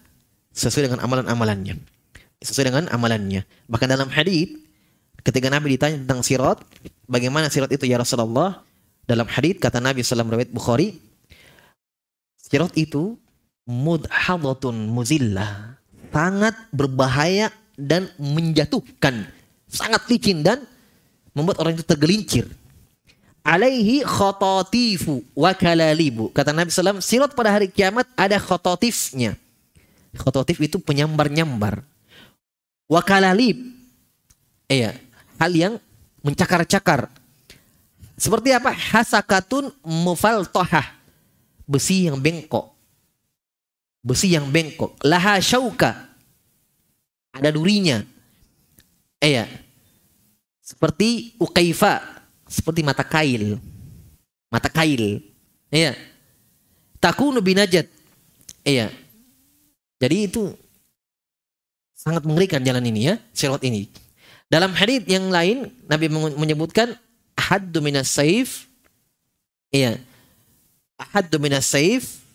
[0.51, 1.79] sesuai dengan amalan-amalannya.
[2.43, 3.47] Sesuai dengan amalannya.
[3.71, 4.59] Bahkan dalam hadis
[5.23, 6.59] ketika Nabi ditanya tentang sirat,
[7.07, 8.63] bagaimana sirat itu ya Rasulullah?
[9.07, 10.87] Dalam hadis kata Nabi sallallahu alaihi Bukhari,
[12.37, 13.17] sirat itu
[13.69, 15.77] mudhadatun muzillah,
[16.09, 19.29] sangat berbahaya dan menjatuhkan,
[19.69, 20.65] sangat licin dan
[21.37, 22.49] membuat orang itu tergelincir
[23.49, 26.29] alaihi khotatifu wa kalalibu.
[26.29, 29.33] Kata Nabi SAW, sirat pada hari kiamat ada khototifnya.
[30.17, 31.85] Khototif itu penyambar-nyambar.
[32.89, 33.57] Wa kalalib.
[34.69, 34.97] Iya,
[35.37, 35.73] hal yang
[36.21, 37.09] mencakar-cakar.
[38.17, 38.73] Seperti apa?
[38.73, 40.97] Hasakatun mufaltohah.
[41.69, 42.78] Besi yang bengkok.
[43.99, 44.95] Besi yang bengkok.
[45.03, 46.09] Laha syauka.
[47.35, 48.01] Ada durinya.
[49.19, 49.45] Iya.
[50.63, 51.99] Seperti ukaifa
[52.47, 53.59] seperti mata kail.
[54.47, 55.21] Mata kail.
[55.69, 55.93] Iya.
[56.97, 57.85] Takunu binajat.
[58.63, 58.91] Iya.
[59.99, 60.55] Jadi itu
[61.91, 63.91] sangat mengerikan jalan ini ya, sirat ini.
[64.47, 66.95] Dalam hadis yang lain Nabi menyebutkan
[67.35, 68.65] haddu minas saif.
[69.69, 69.99] Iya.
[70.95, 72.28] Haddu minas saif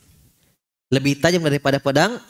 [0.95, 2.23] lebih tajam daripada pedang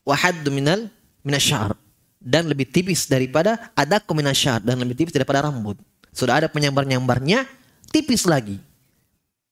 [0.00, 0.88] wa haddu minal
[1.20, 1.76] minasyar
[2.16, 5.76] dan lebih tipis daripada ada minasyar dan lebih tipis daripada rambut.
[6.16, 7.44] Sudah ada penyambar-nyambarnya,
[7.92, 8.58] tipis lagi.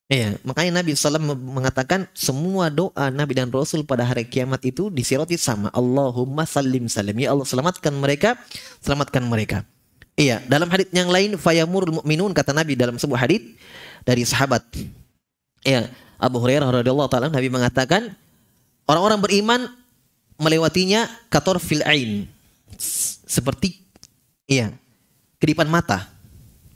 [0.07, 5.34] Iya, makanya Nabi SAW mengatakan semua doa Nabi dan Rasul pada hari kiamat itu disiroti
[5.34, 5.66] sama.
[5.74, 7.18] Allahumma salim salim.
[7.18, 8.38] Ya Allah selamatkan mereka,
[8.78, 9.66] selamatkan mereka.
[10.14, 13.59] Iya, dalam hadits yang lain fayamurul mu'minun kata Nabi dalam sebuah hadits
[14.07, 14.62] dari sahabat.
[15.66, 15.90] Iya,
[16.22, 18.14] Abu Hurairah radhiyallahu taala Nabi mengatakan
[18.87, 19.61] orang-orang beriman
[20.41, 22.26] melewatinya kator fil ain.
[23.26, 23.82] Seperti
[24.47, 24.72] iya,
[25.43, 26.09] kedipan mata.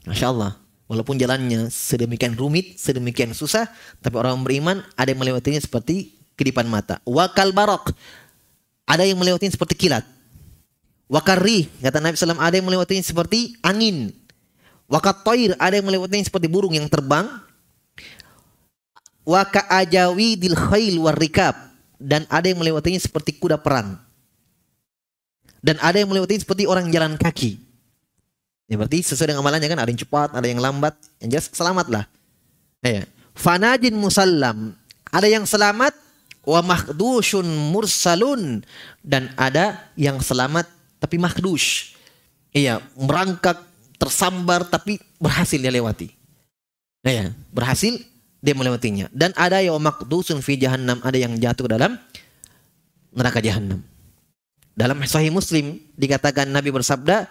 [0.05, 0.53] Masya Allah.
[0.91, 3.71] Walaupun jalannya sedemikian rumit, sedemikian susah,
[4.03, 6.99] tapi orang beriman ada yang melewatinya seperti kedipan mata.
[7.07, 7.95] Wakal barok.
[8.91, 10.03] Ada yang melewatinya seperti kilat.
[11.07, 14.11] Wakarri, kata Nabi SAW, ada yang melewatinya seperti angin.
[14.91, 17.31] Wakat toir, ada yang melewatinya seperti burung yang terbang.
[19.23, 21.70] Waka ajawi dil khail warikab.
[22.01, 24.01] Dan ada yang melewatinya seperti kuda perang.
[25.61, 27.61] Dan ada yang melewatinya seperti orang jalan kaki.
[28.71, 31.87] Ya berarti sesuai dengan amalannya kan ada yang cepat, ada yang lambat, yang jelas selamat
[31.93, 32.05] lah.
[32.81, 33.05] Ya.
[33.37, 34.73] Fanajin musallam,
[35.11, 35.93] ada yang selamat
[36.47, 38.65] wa mahdushun mursalun
[39.05, 40.65] dan ada yang selamat
[41.03, 41.99] tapi mahdush.
[42.55, 43.59] Iya, merangkak,
[43.99, 46.11] tersambar tapi berhasil dia lewati.
[47.03, 47.99] Ya, berhasil
[48.41, 49.07] dia melewatinya.
[49.13, 52.01] Dan ada yang makdusun fi jahannam, ada yang jatuh dalam
[53.13, 53.85] neraka jahannam.
[54.73, 57.29] Dalam sahih Muslim dikatakan Nabi bersabda,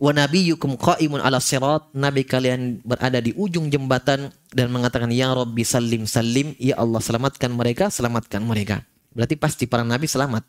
[0.00, 1.92] wa nabiyyukum qaimun ala sirat.
[1.94, 7.50] Nabi kalian berada di ujung jembatan dan mengatakan ya rabbi salim salim ya Allah selamatkan
[7.52, 8.82] mereka selamatkan mereka.
[9.14, 10.42] Berarti pasti para nabi selamat.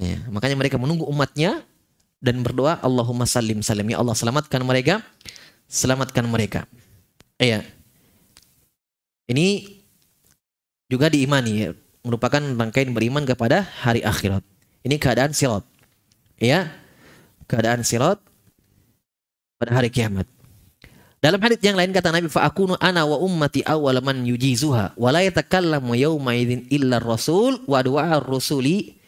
[0.00, 1.62] Ya, makanya mereka menunggu umatnya
[2.18, 5.04] dan berdoa Allahumma salim salim ya Allah selamatkan mereka
[5.68, 6.64] selamatkan mereka.
[7.36, 7.66] Ya
[9.30, 9.78] ini
[10.90, 11.70] juga diimani ya.
[12.02, 14.42] merupakan rangkaian beriman kepada hari akhirat.
[14.82, 15.62] Ini keadaan sirat.
[16.42, 16.74] Ya.
[17.46, 18.18] Keadaan sirat
[19.62, 20.26] pada hari kiamat.
[21.22, 25.08] Dalam hadis yang lain kata Nabi fa akunu ana wa ummati awwal man yujizuha wa
[25.14, 28.98] la yatakallamu yawma idzin illa rasul wa du'a ar-rusuli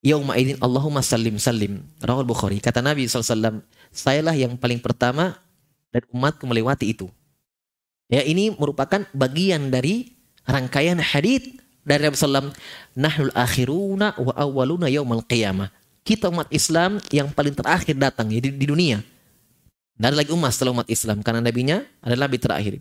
[0.00, 1.84] yawma idzin Allahumma sallim sallim.
[2.00, 2.64] Rawal Bukhari.
[2.64, 3.60] Kata Nabi SAW,
[3.92, 5.36] sayalah yang paling pertama
[5.92, 7.12] dan umatku melewati itu.
[8.10, 11.54] Ya ini merupakan bagian dari rangkaian hadis
[11.86, 12.50] dari Nabi SAW.
[12.98, 15.70] Nahlul akhiruna wa awwaluna yawmal qiyamah.
[16.02, 18.98] Kita umat Islam yang paling terakhir datang ya, di, di dunia.
[20.00, 21.22] Ada lagi umat setelah umat Islam.
[21.22, 22.72] Karena nabinya adalah nabi terakhir.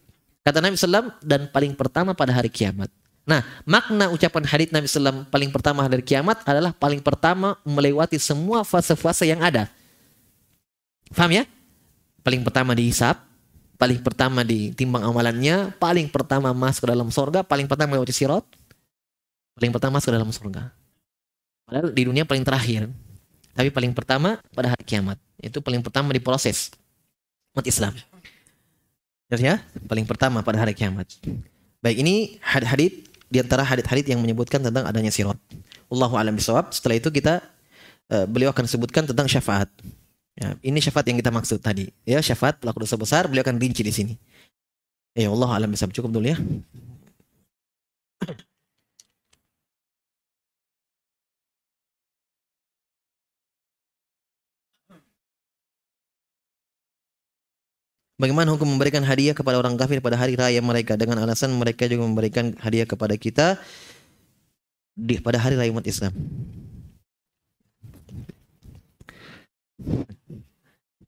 [0.41, 2.89] Kata Nabi SAW, dan paling pertama pada hari kiamat.
[3.29, 8.65] Nah, makna ucapan hadits Nabi SAW paling pertama hari kiamat adalah paling pertama melewati semua
[8.65, 9.69] fase-fase yang ada.
[11.13, 11.45] Faham ya?
[12.25, 13.21] Paling pertama dihisap,
[13.79, 18.43] paling pertama ditimbang amalannya, paling pertama masuk ke dalam sorga, paling pertama melewati sirot,
[19.55, 20.75] paling pertama masuk ke dalam sorga.
[21.63, 22.91] Padahal di dunia paling terakhir.
[23.55, 25.17] Tapi paling pertama pada hari kiamat.
[25.39, 26.71] Itu paling pertama diproses
[27.55, 27.93] umat Islam.
[29.29, 31.05] Ya, paling pertama pada hari kiamat.
[31.79, 35.37] Baik, ini hadit-hadit di antara hadit-hadit yang menyebutkan tentang adanya sirat.
[35.87, 36.73] Allahu alam bisawab.
[36.73, 37.45] Setelah itu kita
[38.09, 39.69] uh, beliau akan sebutkan tentang syafaat.
[40.39, 41.91] Ya, ini syafaat yang kita maksud tadi.
[42.07, 44.13] Ya, syafaat pelaku dosa besar beliau akan rinci di sini.
[45.11, 45.91] Ya Allah alam bisawab.
[45.91, 46.39] Cukup dulu ya.
[58.19, 62.03] Bagaimana hukum memberikan hadiah kepada orang kafir pada hari raya mereka dengan alasan mereka juga
[62.03, 63.55] memberikan hadiah kepada kita
[64.91, 66.11] di pada hari raya umat Islam.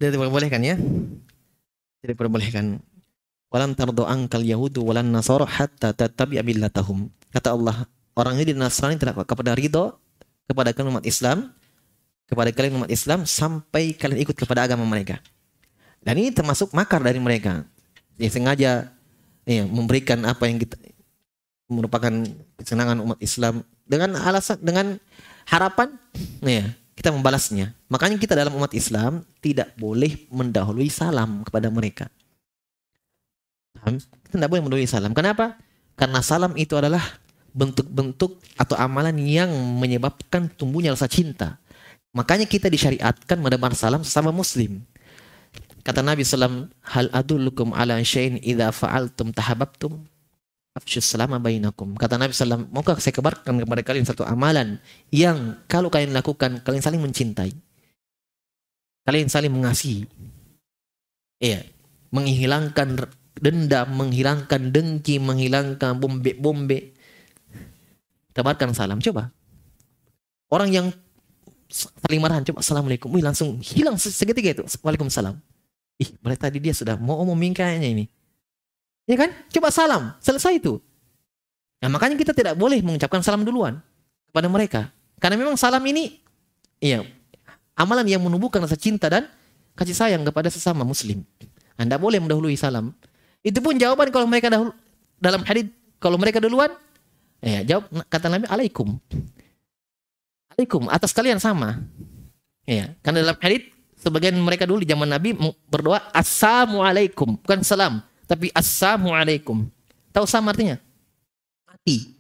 [0.02, 0.82] Tidak diperbolehkan ya?
[2.02, 2.82] Tidak diperbolehkan.
[3.54, 7.06] Walam tardo angkal yahudu walan nasara hatta tatabi abillatahum.
[7.30, 7.86] Kata Allah,
[8.18, 9.94] orang ini Nasrani tidak kepada ridho
[10.50, 11.54] kepada kalian umat Islam,
[12.26, 15.22] kepada kalian umat Islam sampai kalian ikut kepada agama mereka.
[16.02, 17.62] Dan ini termasuk makar dari mereka.
[18.18, 18.90] Ya, sengaja
[19.46, 20.82] ya, memberikan apa yang kita
[21.70, 22.12] merupakan
[22.58, 24.98] kesenangan umat Islam dengan alasan dengan
[25.46, 25.94] harapan
[26.42, 27.74] ya, kita membalasnya.
[27.90, 32.06] Makanya kita dalam umat Islam tidak boleh mendahului salam kepada mereka.
[34.30, 35.10] Kita tidak boleh mendahului salam.
[35.18, 35.58] Kenapa?
[35.98, 37.02] Karena salam itu adalah
[37.58, 39.50] bentuk-bentuk atau amalan yang
[39.82, 41.58] menyebabkan tumbuhnya rasa cinta.
[42.14, 44.86] Makanya kita disyariatkan menebar salam sesama muslim.
[45.82, 50.06] Kata Nabi SAW, Hal adullukum ala syai'in idha fa'altum tahababtum
[50.76, 51.96] afshus salama bainakum.
[52.00, 54.80] Kata Nabi SAW, maukah saya kabarkan kepada kalian satu amalan
[55.12, 57.52] yang kalau kalian lakukan, kalian saling mencintai.
[59.04, 60.06] Kalian saling mengasihi.
[61.42, 61.66] Iya,
[62.14, 63.02] menghilangkan
[63.42, 66.94] dendam, menghilangkan dengki, menghilangkan bombe-bombe.
[68.32, 69.02] Tabarkan salam.
[69.02, 69.34] Coba.
[70.52, 70.88] Orang yang
[71.68, 73.10] saling marahan, coba Assalamualaikum.
[73.12, 74.64] Wih, langsung hilang seketika itu.
[74.86, 75.36] Waalaikumsalam.
[76.00, 78.06] Ih, boleh tadi dia sudah mau ngomongin kayaknya ini.
[79.12, 79.36] Ya kan?
[79.52, 80.16] Coba salam.
[80.24, 80.80] Selesai itu.
[81.84, 83.84] Nah, makanya kita tidak boleh mengucapkan salam duluan
[84.32, 84.82] kepada mereka.
[85.20, 86.24] Karena memang salam ini
[86.80, 87.04] iya,
[87.76, 89.28] amalan yang menumbuhkan rasa cinta dan
[89.76, 91.28] kasih sayang kepada sesama muslim.
[91.76, 92.96] Anda boleh mendahului salam.
[93.44, 94.72] Itu pun jawaban kalau mereka dahulu,
[95.20, 95.68] dalam hadis
[96.00, 96.72] kalau mereka duluan,
[97.44, 98.96] ya jawab kata Nabi alaikum.
[100.56, 101.84] Alaikum atas kalian sama.
[102.64, 105.34] Ya, karena dalam hadis sebagian mereka dulu di zaman Nabi
[105.70, 108.02] berdoa assalamualaikum bukan salam
[108.32, 109.68] tapi assalamualaikum
[110.16, 110.80] tahu artinya?
[111.68, 112.16] Mati.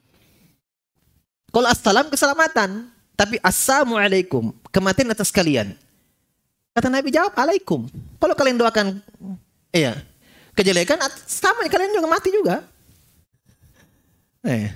[1.47, 5.72] Kalau assalam keselamatan tapi assalamualaikum kematian atas kalian.
[6.76, 7.88] Kata Nabi jawab alaikum.
[8.20, 8.99] Kalau kalian doakan
[9.72, 10.03] iya
[10.51, 10.99] kejelekan
[11.32, 12.68] sama kalian juga mati juga.
[14.43, 14.68] Eh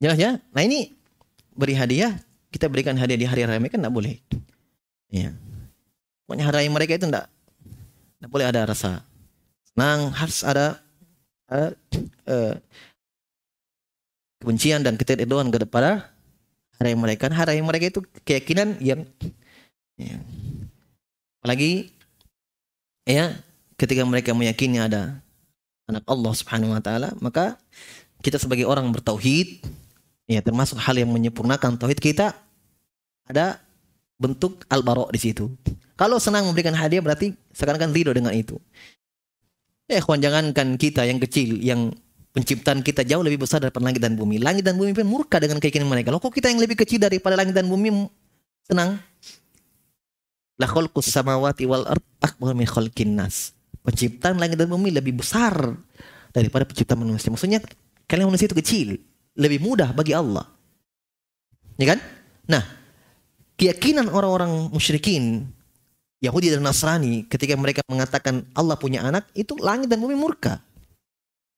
[0.00, 0.40] jelas ya?
[0.48, 0.96] Nah ini
[1.52, 2.16] beri hadiah.
[2.48, 4.16] Kita berikan hadiah di hari raya kan tidak boleh.
[5.12, 5.36] Iya.
[6.24, 7.28] Pokoknya hari mereka itu enggak,
[8.20, 9.04] enggak boleh ada rasa
[9.78, 10.82] senang, harus ada
[11.54, 11.70] uh,
[12.26, 12.58] uh,
[14.42, 16.10] kebencian dan ketidakdoan kepada
[16.82, 17.30] hari mereka.
[17.30, 19.06] Hari mereka itu keyakinan yang
[19.94, 20.18] ya,
[21.38, 21.94] apalagi
[23.06, 23.38] ya
[23.78, 25.22] ketika mereka meyakini ada
[25.86, 27.54] anak Allah Subhanahu wa taala, maka
[28.18, 29.62] kita sebagai orang bertauhid
[30.26, 32.34] ya termasuk hal yang menyempurnakan tauhid kita
[33.30, 33.62] ada
[34.18, 35.54] bentuk al-bara di situ.
[35.94, 38.58] Kalau senang memberikan hadiah berarti seakan-akan ridho dengan itu.
[39.88, 41.88] Ya, kawan jangankan kita yang kecil, yang
[42.36, 44.36] penciptaan kita jauh lebih besar daripada langit dan bumi.
[44.36, 46.12] Langit dan bumi pun murka dengan keyakinan mereka.
[46.12, 48.04] Loh kok kita yang lebih kecil daripada langit dan bumi
[48.68, 49.00] senang?
[50.60, 52.68] La khalqus samawati wal ard akbar min
[53.16, 53.56] nas.
[53.80, 55.56] Penciptaan langit dan bumi lebih besar
[56.36, 57.32] daripada penciptaan manusia.
[57.32, 57.64] Maksudnya
[58.04, 58.88] kalian manusia itu kecil.
[59.38, 60.42] lebih mudah bagi Allah.
[61.78, 62.02] Ya kan?
[62.50, 62.58] Nah,
[63.54, 65.46] keyakinan orang-orang musyrikin
[66.18, 70.58] Yahudi dan Nasrani ketika mereka mengatakan Allah punya anak itu langit dan bumi murka.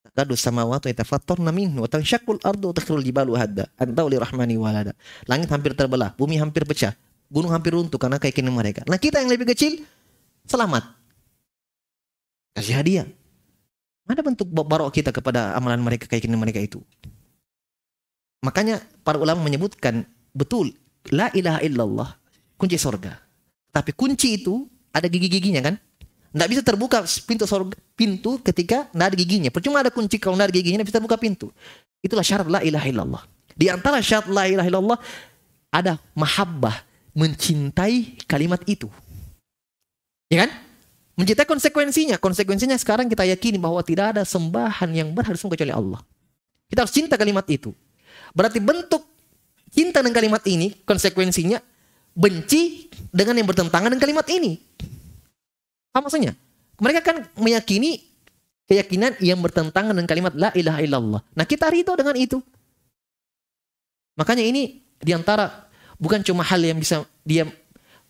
[0.05, 4.93] Takadu samawati yatafattarna minhu wa tanshaqqul ardu wa takhrul jibalu hadda antau li rahmani walada.
[5.25, 6.93] Langit hampir terbelah, bumi hampir pecah,
[7.31, 8.85] gunung hampir runtuh karena keyakinan mereka.
[8.85, 9.81] Nah, kita yang lebih kecil
[10.45, 10.83] selamat.
[12.53, 13.07] Kasih hadiah.
[14.05, 16.83] Mana bentuk barok kita kepada amalan mereka, keyakinan mereka itu?
[18.43, 20.03] Makanya para ulama menyebutkan
[20.33, 20.73] betul
[21.13, 22.09] la ilaha illallah
[22.57, 23.30] kunci sorga.
[23.71, 25.75] Tapi kunci itu ada gigi-giginya kan?
[26.31, 26.97] Nggak bisa terbuka
[27.27, 29.49] pintu sorga, pintu ketika nggak ada giginya.
[29.51, 31.51] Percuma ada kunci kalau nggak ada giginya bisa terbuka pintu.
[32.03, 33.23] Itulah syarat la ilaha illallah.
[33.55, 34.99] Di antara syarat la ilaha illallah
[35.71, 36.83] ada mahabbah,
[37.15, 38.87] mencintai kalimat itu.
[40.31, 40.51] Ya kan?
[41.19, 42.15] Mencintai konsekuensinya.
[42.19, 45.99] Konsekuensinya sekarang kita yakini bahwa tidak ada sembahan yang berharga kecuali Allah.
[46.71, 47.75] Kita harus cinta kalimat itu.
[48.31, 49.03] Berarti bentuk
[49.67, 51.59] cinta dengan kalimat ini, konsekuensinya
[52.11, 54.59] benci dengan yang bertentangan dengan kalimat ini.
[55.91, 56.35] Apa maksudnya?
[56.81, 58.01] Mereka kan meyakini
[58.67, 61.21] keyakinan yang bertentangan dengan kalimat la ilaha illallah.
[61.35, 62.39] Nah kita ridho dengan itu.
[64.15, 65.67] Makanya ini di antara
[65.99, 67.47] bukan cuma hal yang bisa dia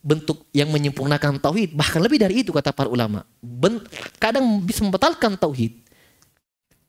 [0.01, 3.21] bentuk yang menyempurnakan tauhid, bahkan lebih dari itu kata para ulama.
[3.37, 3.77] Ben,
[4.17, 5.77] kadang bisa membatalkan tauhid.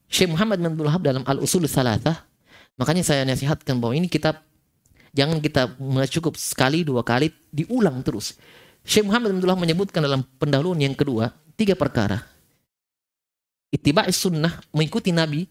[0.08, 2.24] Syekh Muhammad bin Abdul Wahab dalam Al-Usul Salatah,
[2.76, 4.40] makanya saya nasihatkan bahwa ini kitab
[5.12, 5.76] jangan kita
[6.08, 8.34] cukup sekali dua kali diulang terus.
[8.82, 12.24] Syekh Muhammad bin Abdul Wahab menyebutkan dalam pendahuluan yang kedua tiga perkara.
[13.72, 15.48] Ittiba' sunnah, mengikuti Nabi.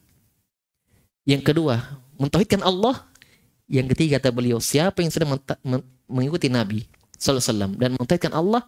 [1.25, 1.81] Yang kedua,
[2.21, 3.01] mentauhidkan Allah.
[3.65, 5.39] Yang ketiga kata beliau, siapa yang sedang
[6.05, 6.85] mengikuti Nabi,
[7.17, 8.61] Sallallahu dan mentauhidkan Allah.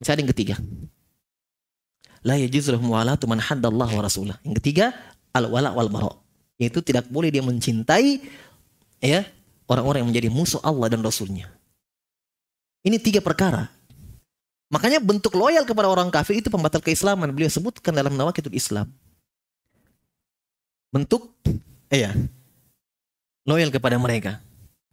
[0.00, 0.54] Misalnya yang ketiga.
[2.24, 4.36] La yajuzu lahum walatu man haddallah wa rasulah.
[4.40, 4.96] Yang ketiga,
[5.36, 5.90] al wala wal.
[6.56, 8.20] Yaitu tidak boleh dia mencintai
[9.00, 9.24] ya
[9.70, 11.46] orang-orang yang menjadi musuh Allah dan Rasulnya.
[12.82, 13.70] Ini tiga perkara.
[14.70, 17.30] Makanya bentuk loyal kepada orang kafir itu pembatal keislaman.
[17.30, 18.90] Beliau sebutkan dalam nawakitul Islam.
[20.90, 21.30] Bentuk,
[21.90, 22.10] iya,
[23.46, 24.42] loyal kepada mereka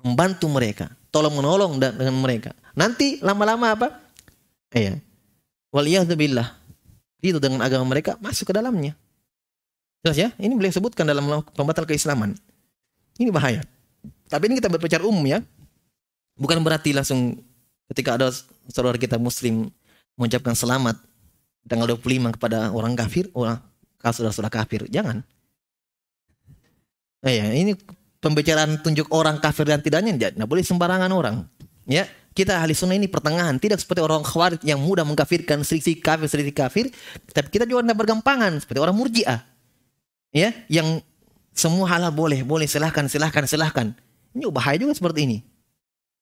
[0.01, 2.53] membantu mereka, tolong menolong dengan mereka.
[2.77, 3.87] Nanti lama-lama apa?
[4.69, 5.01] Iya.
[5.73, 6.47] Waliyahzubillah.
[7.19, 8.93] Itu dengan agama mereka masuk ke dalamnya.
[10.05, 10.29] Jelas ya?
[10.37, 11.25] Ini boleh sebutkan dalam
[11.57, 12.37] pembatal keislaman.
[13.17, 13.65] Ini bahaya.
[14.27, 15.39] Tapi ini kita berbicara umum ya.
[16.37, 17.39] Bukan berarti langsung
[17.89, 18.29] ketika ada
[18.69, 19.71] saudara kita muslim
[20.19, 20.99] mengucapkan selamat
[21.65, 23.59] tanggal 25 kepada orang kafir, orang
[23.97, 24.85] kalau sudah kafir.
[24.87, 25.23] Jangan.
[27.25, 27.73] Eh, ya, ini
[28.21, 31.43] pembicaraan tunjuk orang kafir dan tidaknya tidak boleh sembarangan orang.
[31.87, 32.05] Ya,
[32.37, 36.53] kita ahli sunnah ini pertengahan, tidak seperti orang khawarij yang mudah mengkafirkan selisih kafir selisih
[36.53, 36.85] kafir,
[37.33, 39.41] tapi kita juga tidak bergampangan seperti orang murjiah.
[40.29, 41.01] Ya, yang
[41.57, 43.97] semua hal boleh, boleh silahkan, silahkan, silahkan.
[44.37, 45.37] Ini bahaya juga seperti ini.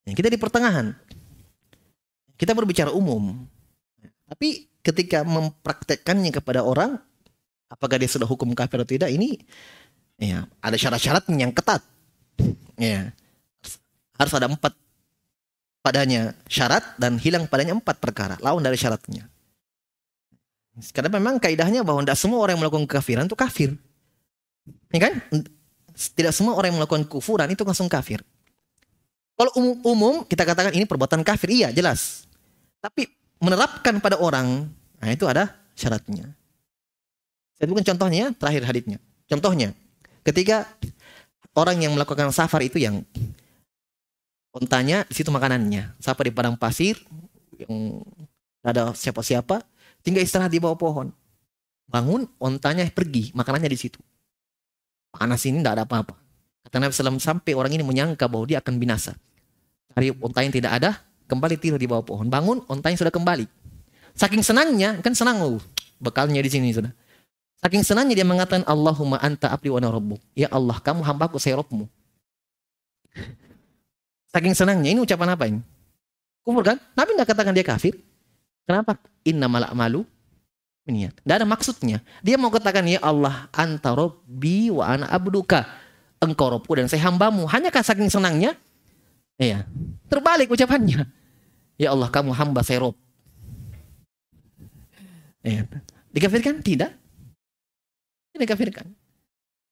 [0.07, 0.95] Ya, kita di pertengahan.
[2.39, 3.43] Kita berbicara umum.
[4.25, 6.95] Tapi ketika mempraktekkannya kepada orang,
[7.67, 9.43] apakah dia sudah hukum kafir atau tidak, ini
[10.15, 11.83] Ya, ada syarat-syarat yang ketat.
[12.79, 13.11] Ya.
[14.15, 14.71] Harus ada empat
[15.83, 18.39] padanya syarat dan hilang padanya empat perkara.
[18.39, 19.27] Lawan dari syaratnya.
[20.95, 23.75] Karena memang kaidahnya bahwa tidak semua orang yang melakukan kekafiran itu kafir.
[24.91, 25.13] Ya kan?
[25.95, 28.19] Tidak semua orang yang melakukan kufuran itu langsung kafir.
[29.35, 32.27] Kalau umum, umum kita katakan ini perbuatan kafir, iya jelas.
[32.83, 33.07] Tapi
[33.39, 34.67] menerapkan pada orang,
[34.99, 36.31] nah itu ada syaratnya.
[37.55, 38.99] Saya bukan contohnya, terakhir haditnya.
[39.27, 39.71] Contohnya,
[40.25, 40.65] Ketika
[41.53, 43.05] orang yang melakukan safar itu yang
[44.49, 45.93] ontanya di situ makanannya.
[46.01, 46.97] Safar di padang pasir
[47.61, 48.01] yang
[48.65, 49.61] ada siapa-siapa,
[50.01, 51.13] tinggal istirahat di bawah pohon.
[51.85, 54.01] Bangun, ontanya pergi, makanannya di situ.
[55.15, 56.19] Panas ini tidak ada apa-apa.
[56.67, 59.15] Kata Nabi SAW sampai orang ini menyangka bahwa dia akan binasa.
[59.95, 60.91] Cari ontanya tidak ada,
[61.31, 62.27] kembali tidur di bawah pohon.
[62.27, 63.47] Bangun, ontanya sudah kembali.
[64.11, 65.63] Saking senangnya, kan senang oh,
[66.03, 66.91] bekalnya di sini sudah.
[67.63, 70.19] Saking senangnya dia mengatakan Allahumma anta abdi wa rabbuk.
[70.35, 71.87] Ya Allah, kamu hambaku, saya Rabbmu.
[74.35, 75.63] Saking senangnya, ini ucapan apa ini?
[76.43, 76.77] Kufur kan?
[76.91, 77.95] Nabi nggak katakan dia kafir.
[78.67, 78.99] Kenapa?
[79.23, 80.03] Inna malak malu
[80.91, 81.13] niat.
[81.21, 81.97] Tidak ada maksudnya.
[82.21, 85.65] Dia mau katakan ya Allah anta rabbi wa ana abduka.
[86.21, 87.45] Engkau Robku dan saya hambamu.
[87.49, 88.57] Hanya saking senangnya?
[89.35, 89.67] Iya.
[90.07, 91.05] Terbalik ucapannya.
[91.75, 92.95] Ya Allah kamu hamba saya Rob.
[95.43, 95.67] Iya.
[96.15, 96.63] Dikafirkan?
[96.63, 96.91] Tidak.
[98.33, 98.87] Ini dikafirkan.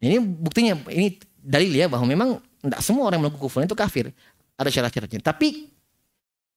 [0.03, 4.11] Ini buktinya, ini dalil ya bahwa memang tidak semua orang yang melakukan kufur itu kafir.
[4.59, 5.23] Ada syarat-syaratnya.
[5.23, 5.71] Tapi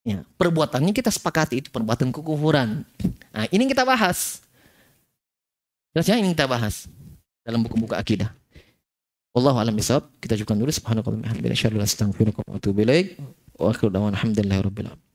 [0.02, 2.82] ya, perbuatannya kita sepakati itu perbuatan kekufuran.
[3.30, 4.42] Nah, ini kita bahas.
[5.96, 6.92] Jelas ini kita bahas
[7.40, 8.28] dalam buku-buku akidah.
[9.32, 10.12] Wallahu alam bisawab.
[10.20, 13.16] Kita cukupkan dulu subhanallahi wa bihamdihi asyhadu an la ilaha astaghfiruka wa atubu ilaik.
[13.56, 15.08] Wa akhiru da'wana alhamdulillahi rabbil alamin.